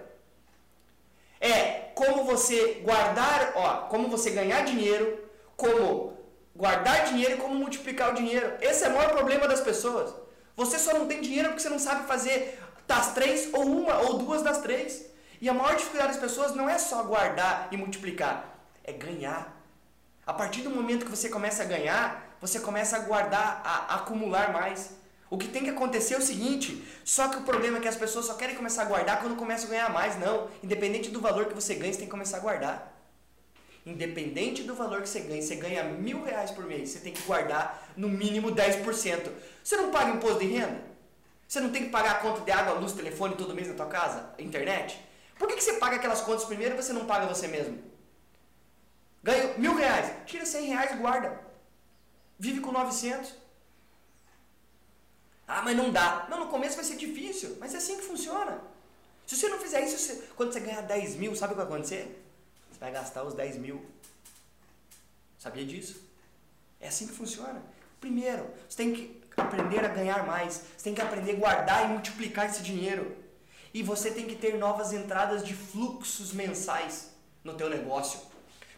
É 1.40 1.90
como 1.94 2.24
você 2.24 2.82
guardar, 2.84 3.52
ó, 3.56 3.68
como 3.88 4.08
você 4.10 4.30
ganhar 4.30 4.62
dinheiro, 4.64 5.26
como 5.56 6.18
guardar 6.54 7.06
dinheiro 7.06 7.34
e 7.34 7.38
como 7.38 7.54
multiplicar 7.54 8.10
o 8.10 8.14
dinheiro. 8.14 8.58
Esse 8.60 8.84
é 8.84 8.88
o 8.88 8.94
maior 8.94 9.12
problema 9.12 9.48
das 9.48 9.62
pessoas. 9.62 10.14
Você 10.54 10.78
só 10.78 10.92
não 10.92 11.06
tem 11.06 11.22
dinheiro 11.22 11.48
porque 11.48 11.62
você 11.62 11.70
não 11.70 11.78
sabe 11.78 12.06
fazer 12.06 12.60
das 12.86 13.14
três 13.14 13.48
ou 13.54 13.64
uma 13.64 13.98
ou 14.00 14.18
duas 14.18 14.42
das 14.42 14.58
três. 14.58 15.06
E 15.40 15.48
a 15.48 15.54
maior 15.54 15.76
dificuldade 15.76 16.12
das 16.12 16.20
pessoas 16.20 16.54
não 16.54 16.68
é 16.68 16.76
só 16.76 17.02
guardar 17.02 17.68
e 17.70 17.76
multiplicar, 17.78 18.58
é 18.84 18.92
ganhar. 18.92 19.54
A 20.26 20.32
partir 20.34 20.60
do 20.62 20.70
momento 20.70 21.04
que 21.04 21.10
você 21.10 21.28
começa 21.28 21.62
a 21.62 21.66
ganhar, 21.66 22.25
você 22.40 22.60
começa 22.60 22.96
a 22.96 23.00
guardar, 23.00 23.62
a, 23.64 23.96
acumular 23.96 24.52
mais. 24.52 24.90
O 25.28 25.36
que 25.36 25.48
tem 25.48 25.64
que 25.64 25.70
acontecer 25.70 26.14
é 26.14 26.18
o 26.18 26.22
seguinte, 26.22 26.84
só 27.04 27.28
que 27.28 27.38
o 27.38 27.42
problema 27.42 27.78
é 27.78 27.80
que 27.80 27.88
as 27.88 27.96
pessoas 27.96 28.26
só 28.26 28.34
querem 28.34 28.54
começar 28.54 28.82
a 28.82 28.84
guardar 28.84 29.20
quando 29.20 29.36
começam 29.36 29.66
a 29.68 29.70
ganhar 29.70 29.92
mais. 29.92 30.18
Não, 30.18 30.48
independente 30.62 31.10
do 31.10 31.20
valor 31.20 31.46
que 31.46 31.54
você 31.54 31.74
ganha, 31.74 31.92
você 31.92 31.98
tem 31.98 32.06
que 32.06 32.12
começar 32.12 32.36
a 32.36 32.40
guardar. 32.40 32.92
Independente 33.84 34.62
do 34.62 34.74
valor 34.74 35.02
que 35.02 35.08
você 35.08 35.20
ganha, 35.20 35.42
você 35.42 35.56
ganha 35.56 35.84
mil 35.84 36.24
reais 36.24 36.50
por 36.50 36.64
mês, 36.64 36.90
você 36.90 36.98
tem 37.00 37.12
que 37.12 37.22
guardar 37.22 37.92
no 37.96 38.08
mínimo 38.08 38.52
10%. 38.52 39.30
Você 39.62 39.76
não 39.76 39.90
paga 39.90 40.10
imposto 40.10 40.40
de 40.40 40.46
renda? 40.46 40.80
Você 41.46 41.60
não 41.60 41.70
tem 41.70 41.84
que 41.84 41.90
pagar 41.90 42.12
a 42.12 42.14
conta 42.16 42.40
de 42.40 42.50
água, 42.50 42.74
luz, 42.74 42.92
telefone 42.92 43.36
todo 43.36 43.54
mês 43.54 43.68
na 43.68 43.74
tua 43.74 43.86
casa? 43.86 44.34
Internet? 44.38 45.00
Por 45.38 45.46
que, 45.46 45.54
que 45.54 45.62
você 45.62 45.74
paga 45.74 45.96
aquelas 45.96 46.20
contas 46.20 46.44
primeiro 46.44 46.74
e 46.74 46.82
você 46.82 46.92
não 46.92 47.04
paga 47.04 47.26
você 47.26 47.46
mesmo? 47.46 47.78
Ganho 49.22 49.58
mil 49.58 49.74
reais, 49.76 50.12
tira 50.24 50.46
100 50.46 50.66
reais 50.66 50.92
e 50.92 50.96
guarda. 50.96 51.45
Vive 52.38 52.60
com 52.60 52.72
900. 52.72 53.34
Ah, 55.46 55.62
mas 55.62 55.76
não 55.76 55.90
dá. 55.92 56.26
Não, 56.28 56.40
no 56.40 56.48
começo 56.48 56.76
vai 56.76 56.84
ser 56.84 56.96
difícil, 56.96 57.56
mas 57.60 57.72
é 57.74 57.78
assim 57.78 57.96
que 57.96 58.02
funciona. 58.02 58.60
Se 59.26 59.36
você 59.36 59.48
não 59.48 59.58
fizer 59.58 59.80
isso, 59.82 59.98
você, 59.98 60.28
quando 60.36 60.52
você 60.52 60.60
ganhar 60.60 60.82
10 60.82 61.16
mil, 61.16 61.34
sabe 61.34 61.52
o 61.52 61.56
que 61.56 61.62
vai 61.62 61.72
acontecer? 61.72 62.24
Você 62.70 62.78
vai 62.78 62.92
gastar 62.92 63.22
os 63.22 63.34
10 63.34 63.56
mil. 63.58 63.84
Sabia 65.38 65.64
disso? 65.64 66.00
É 66.80 66.88
assim 66.88 67.06
que 67.06 67.12
funciona. 67.12 67.62
Primeiro, 68.00 68.48
você 68.68 68.76
tem 68.76 68.92
que 68.92 69.22
aprender 69.36 69.84
a 69.84 69.88
ganhar 69.88 70.26
mais. 70.26 70.62
Você 70.76 70.84
tem 70.84 70.94
que 70.94 71.00
aprender 71.00 71.32
a 71.32 71.36
guardar 71.36 71.84
e 71.84 71.88
multiplicar 71.88 72.46
esse 72.46 72.62
dinheiro. 72.62 73.16
E 73.72 73.82
você 73.82 74.10
tem 74.10 74.26
que 74.26 74.36
ter 74.36 74.56
novas 74.56 74.92
entradas 74.92 75.44
de 75.44 75.54
fluxos 75.54 76.32
mensais 76.32 77.10
no 77.44 77.54
teu 77.54 77.68
negócio. 77.68 78.20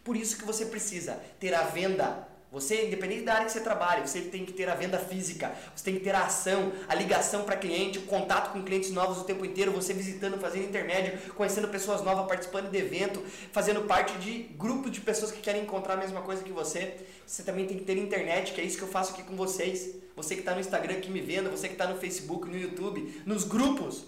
Por 0.05 0.17
isso 0.17 0.37
que 0.37 0.45
você 0.45 0.67
precisa 0.67 1.15
ter 1.39 1.55
a 1.55 1.63
venda 1.63 2.28
você, 2.51 2.87
independente 2.87 3.25
da 3.25 3.35
área 3.35 3.47
que 3.47 3.53
você 3.53 3.61
trabalha, 3.61 4.07
você 4.07 4.23
tem 4.23 4.47
que 4.47 4.53
ter 4.53 4.71
a 4.71 4.75
venda 4.75 4.99
física, 4.99 5.55
você 5.77 5.85
tem 5.85 5.95
que 5.95 6.01
ter 6.01 6.15
a 6.15 6.25
ação, 6.25 6.73
a 6.89 6.95
ligação 6.95 7.45
para 7.45 7.57
cliente, 7.57 7.99
o 7.99 8.03
contato 8.03 8.53
com 8.53 8.63
clientes 8.63 8.91
novos 8.91 9.19
o 9.19 9.25
tempo 9.25 9.45
inteiro, 9.45 9.71
você 9.71 9.93
visitando, 9.93 10.41
fazendo 10.41 10.65
intermédio, 10.65 11.35
conhecendo 11.35 11.69
pessoas 11.69 12.03
novas, 12.03 12.27
participando 12.27 12.71
de 12.71 12.79
evento, 12.79 13.23
fazendo 13.53 13.83
parte 13.83 14.17
de 14.19 14.45
grupos 14.57 14.91
de 14.91 15.03
pessoas 15.03 15.31
que 15.31 15.43
querem 15.43 15.63
encontrar 15.63 15.95
a 15.95 15.97
mesma 15.99 16.23
coisa 16.23 16.43
que 16.43 16.51
você. 16.51 16.97
Você 17.27 17.43
também 17.43 17.67
tem 17.67 17.77
que 17.77 17.85
ter 17.85 17.99
internet, 17.99 18.55
que 18.55 18.61
é 18.63 18.65
isso 18.65 18.79
que 18.79 18.85
eu 18.85 18.89
faço 18.89 19.13
aqui 19.13 19.23
com 19.25 19.37
vocês. 19.37 19.97
Você 20.17 20.35
que 20.35 20.41
está 20.41 20.55
no 20.55 20.61
Instagram 20.61 20.95
aqui 20.95 21.11
me 21.11 21.21
vendo, 21.21 21.51
você 21.51 21.69
que 21.69 21.75
está 21.75 21.87
no 21.87 21.99
Facebook, 21.99 22.49
no 22.49 22.59
YouTube, 22.59 23.23
nos 23.27 23.45
grupos, 23.45 24.05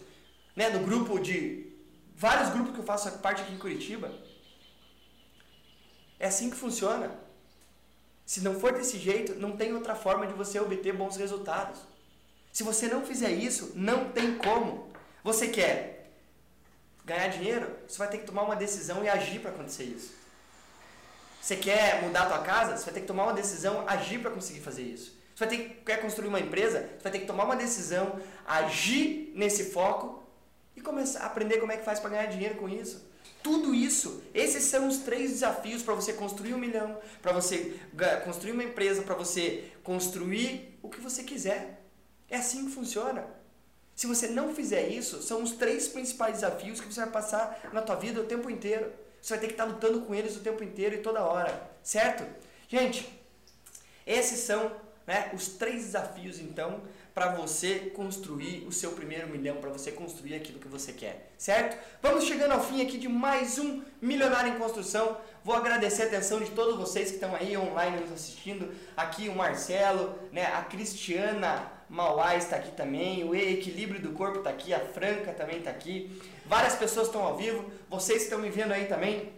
né, 0.57 0.71
no 0.71 0.81
grupo 0.81 1.21
de 1.21 1.67
vários 2.17 2.49
grupos 2.49 2.73
que 2.73 2.81
eu 2.81 2.85
faço 2.85 3.11
parte 3.19 3.43
aqui 3.43 3.53
em 3.53 3.59
Curitiba. 3.59 4.11
É 6.19 6.27
assim 6.27 6.49
que 6.49 6.57
funciona. 6.57 7.29
Se 8.31 8.41
não 8.43 8.61
for 8.61 8.73
desse 8.73 8.97
jeito, 8.97 9.35
não 9.35 9.57
tem 9.57 9.75
outra 9.75 9.97
forma 9.97 10.25
de 10.25 10.33
você 10.35 10.61
obter 10.61 10.93
bons 10.93 11.17
resultados. 11.17 11.81
Se 12.53 12.63
você 12.63 12.87
não 12.87 13.05
fizer 13.05 13.33
isso, 13.33 13.73
não 13.75 14.11
tem 14.11 14.37
como. 14.39 14.89
Você 15.25 15.49
quer 15.49 16.13
ganhar 17.05 17.27
dinheiro? 17.27 17.69
Você 17.89 17.99
vai 17.99 18.07
ter 18.07 18.19
que 18.19 18.27
tomar 18.27 18.43
uma 18.43 18.55
decisão 18.55 19.03
e 19.03 19.09
agir 19.09 19.41
para 19.41 19.51
acontecer 19.51 19.83
isso. 19.83 20.15
Você 21.43 21.57
quer 21.57 22.03
mudar 22.03 22.23
a 22.23 22.27
tua 22.27 22.39
casa? 22.39 22.77
Você 22.77 22.85
vai 22.85 22.95
ter 22.95 23.01
que 23.01 23.09
tomar 23.09 23.25
uma 23.25 23.33
decisão, 23.33 23.85
agir 23.89 24.21
para 24.21 24.31
conseguir 24.31 24.61
fazer 24.61 24.85
isso. 24.85 25.13
Você 25.35 25.45
vai 25.45 25.49
ter 25.49 25.65
que, 25.65 25.75
quer 25.87 26.01
construir 26.01 26.29
uma 26.29 26.39
empresa? 26.39 26.83
Você 26.83 27.03
vai 27.03 27.11
ter 27.11 27.19
que 27.19 27.27
tomar 27.27 27.43
uma 27.43 27.57
decisão, 27.57 28.17
agir 28.47 29.33
nesse 29.35 29.73
foco 29.73 30.23
e 30.77 30.81
começar 30.81 31.25
a 31.25 31.27
aprender 31.27 31.59
como 31.59 31.73
é 31.73 31.77
que 31.77 31.85
faz 31.85 31.99
para 31.99 32.11
ganhar 32.11 32.27
dinheiro 32.27 32.55
com 32.55 32.69
isso. 32.69 33.10
Tudo 33.43 33.75
isso, 33.75 34.23
esses 34.35 34.65
são 34.65 34.87
os 34.87 34.99
três 34.99 35.31
desafios 35.31 35.83
para 35.83 35.95
você 35.95 36.13
construir 36.13 36.53
um 36.53 36.59
milhão, 36.59 36.99
para 37.23 37.33
você 37.33 37.79
construir 38.25 38.53
uma 38.53 38.65
empresa, 38.65 39.03
para 39.03 39.15
você 39.15 39.73
construir 39.83 40.79
o 40.83 40.89
que 40.91 41.01
você 41.01 41.23
quiser. 41.23 41.83
É 42.29 42.37
assim 42.37 42.67
que 42.67 42.73
funciona. 42.73 43.25
Se 43.97 44.07
você 44.07 44.29
não 44.29 44.55
fizer 44.55 44.89
isso, 44.89 45.23
são 45.23 45.43
os 45.43 45.53
três 45.53 45.89
principais 45.89 46.37
desafios 46.37 46.81
que 46.81 46.93
você 46.93 47.01
vai 47.01 47.11
passar 47.11 47.71
na 47.73 47.83
tua 47.83 47.97
vida 47.97 48.21
o 48.21 48.25
tempo 48.25 48.49
inteiro. 48.51 48.93
Você 49.21 49.35
vai 49.35 49.41
ter 49.41 49.47
que 49.49 49.53
estar 49.55 49.65
lutando 49.65 50.01
com 50.03 50.15
eles 50.15 50.37
o 50.37 50.41
tempo 50.41 50.63
inteiro 50.63 50.95
e 50.95 50.99
toda 50.99 51.25
hora, 51.25 51.71
certo? 51.83 52.25
Gente, 52.69 53.09
esses 54.07 54.41
são 54.41 54.73
né, 55.07 55.31
os 55.35 55.49
três 55.49 55.85
desafios 55.85 56.39
então 56.39 56.83
para 57.15 57.35
você 57.35 57.91
construir 57.95 58.67
o 58.67 58.73
seu 58.73 58.93
primeiro 58.93 59.29
milhão, 59.29 59.57
para 59.57 59.71
você 59.71 59.91
construir 59.91 60.35
aquilo 60.35 60.59
que 60.59 60.69
você 60.69 60.93
quer, 60.93 61.33
certo? 61.37 61.77
Vamos 62.01 62.25
chegando 62.25 62.53
ao 62.53 62.63
fim 62.63 62.83
aqui 62.83 62.99
de 62.99 63.09
mais 63.09 63.59
um 63.59 63.83
Milionário 64.01 64.55
em 64.55 64.59
Construção. 64.59 65.17
Vou 65.45 65.55
agradecer 65.55 66.05
a 66.05 66.07
atenção 66.07 66.41
de 66.41 66.51
todos 66.53 66.77
vocês 66.77 67.09
que 67.09 67.15
estão 67.15 67.35
aí 67.35 67.57
online 67.57 68.01
nos 68.01 68.13
assistindo. 68.13 68.73
Aqui 68.97 69.29
o 69.29 69.35
Marcelo, 69.35 70.15
né, 70.33 70.47
a 70.47 70.63
Cristiana 70.63 71.71
Mauá 71.89 72.37
está 72.37 72.55
aqui 72.57 72.71
também, 72.71 73.25
o 73.25 73.35
Equilíbrio 73.35 74.01
do 74.01 74.13
Corpo 74.13 74.39
está 74.39 74.51
aqui, 74.51 74.73
a 74.73 74.79
Franca 74.79 75.33
também 75.33 75.59
está 75.59 75.71
aqui. 75.71 76.23
Várias 76.47 76.77
pessoas 76.77 77.09
estão 77.09 77.23
ao 77.23 77.37
vivo, 77.37 77.69
vocês 77.89 78.23
estão 78.23 78.39
me 78.39 78.49
vendo 78.49 78.73
aí 78.73 78.87
também. 78.87 79.33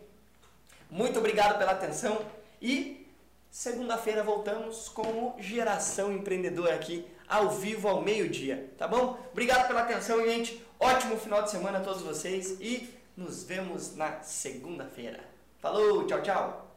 Muito 0.90 1.18
obrigado 1.18 1.58
pela 1.58 1.72
atenção 1.72 2.20
e 2.60 3.06
segunda-feira 3.50 4.22
voltamos 4.22 4.90
com 4.90 5.02
o 5.02 5.36
Geração 5.38 6.12
Empreendedora 6.12 6.74
aqui 6.74 7.06
ao 7.32 7.48
vivo 7.48 7.88
ao 7.88 8.02
meio-dia, 8.02 8.70
tá 8.76 8.86
bom? 8.86 9.18
Obrigado 9.32 9.66
pela 9.66 9.80
atenção, 9.80 10.22
gente. 10.22 10.62
Ótimo 10.78 11.16
final 11.16 11.42
de 11.42 11.50
semana 11.50 11.78
a 11.78 11.80
todos 11.80 12.02
vocês 12.02 12.58
e 12.60 12.92
nos 13.16 13.42
vemos 13.42 13.96
na 13.96 14.20
segunda-feira. 14.20 15.20
Falou, 15.58 16.06
tchau, 16.06 16.20
tchau. 16.20 16.71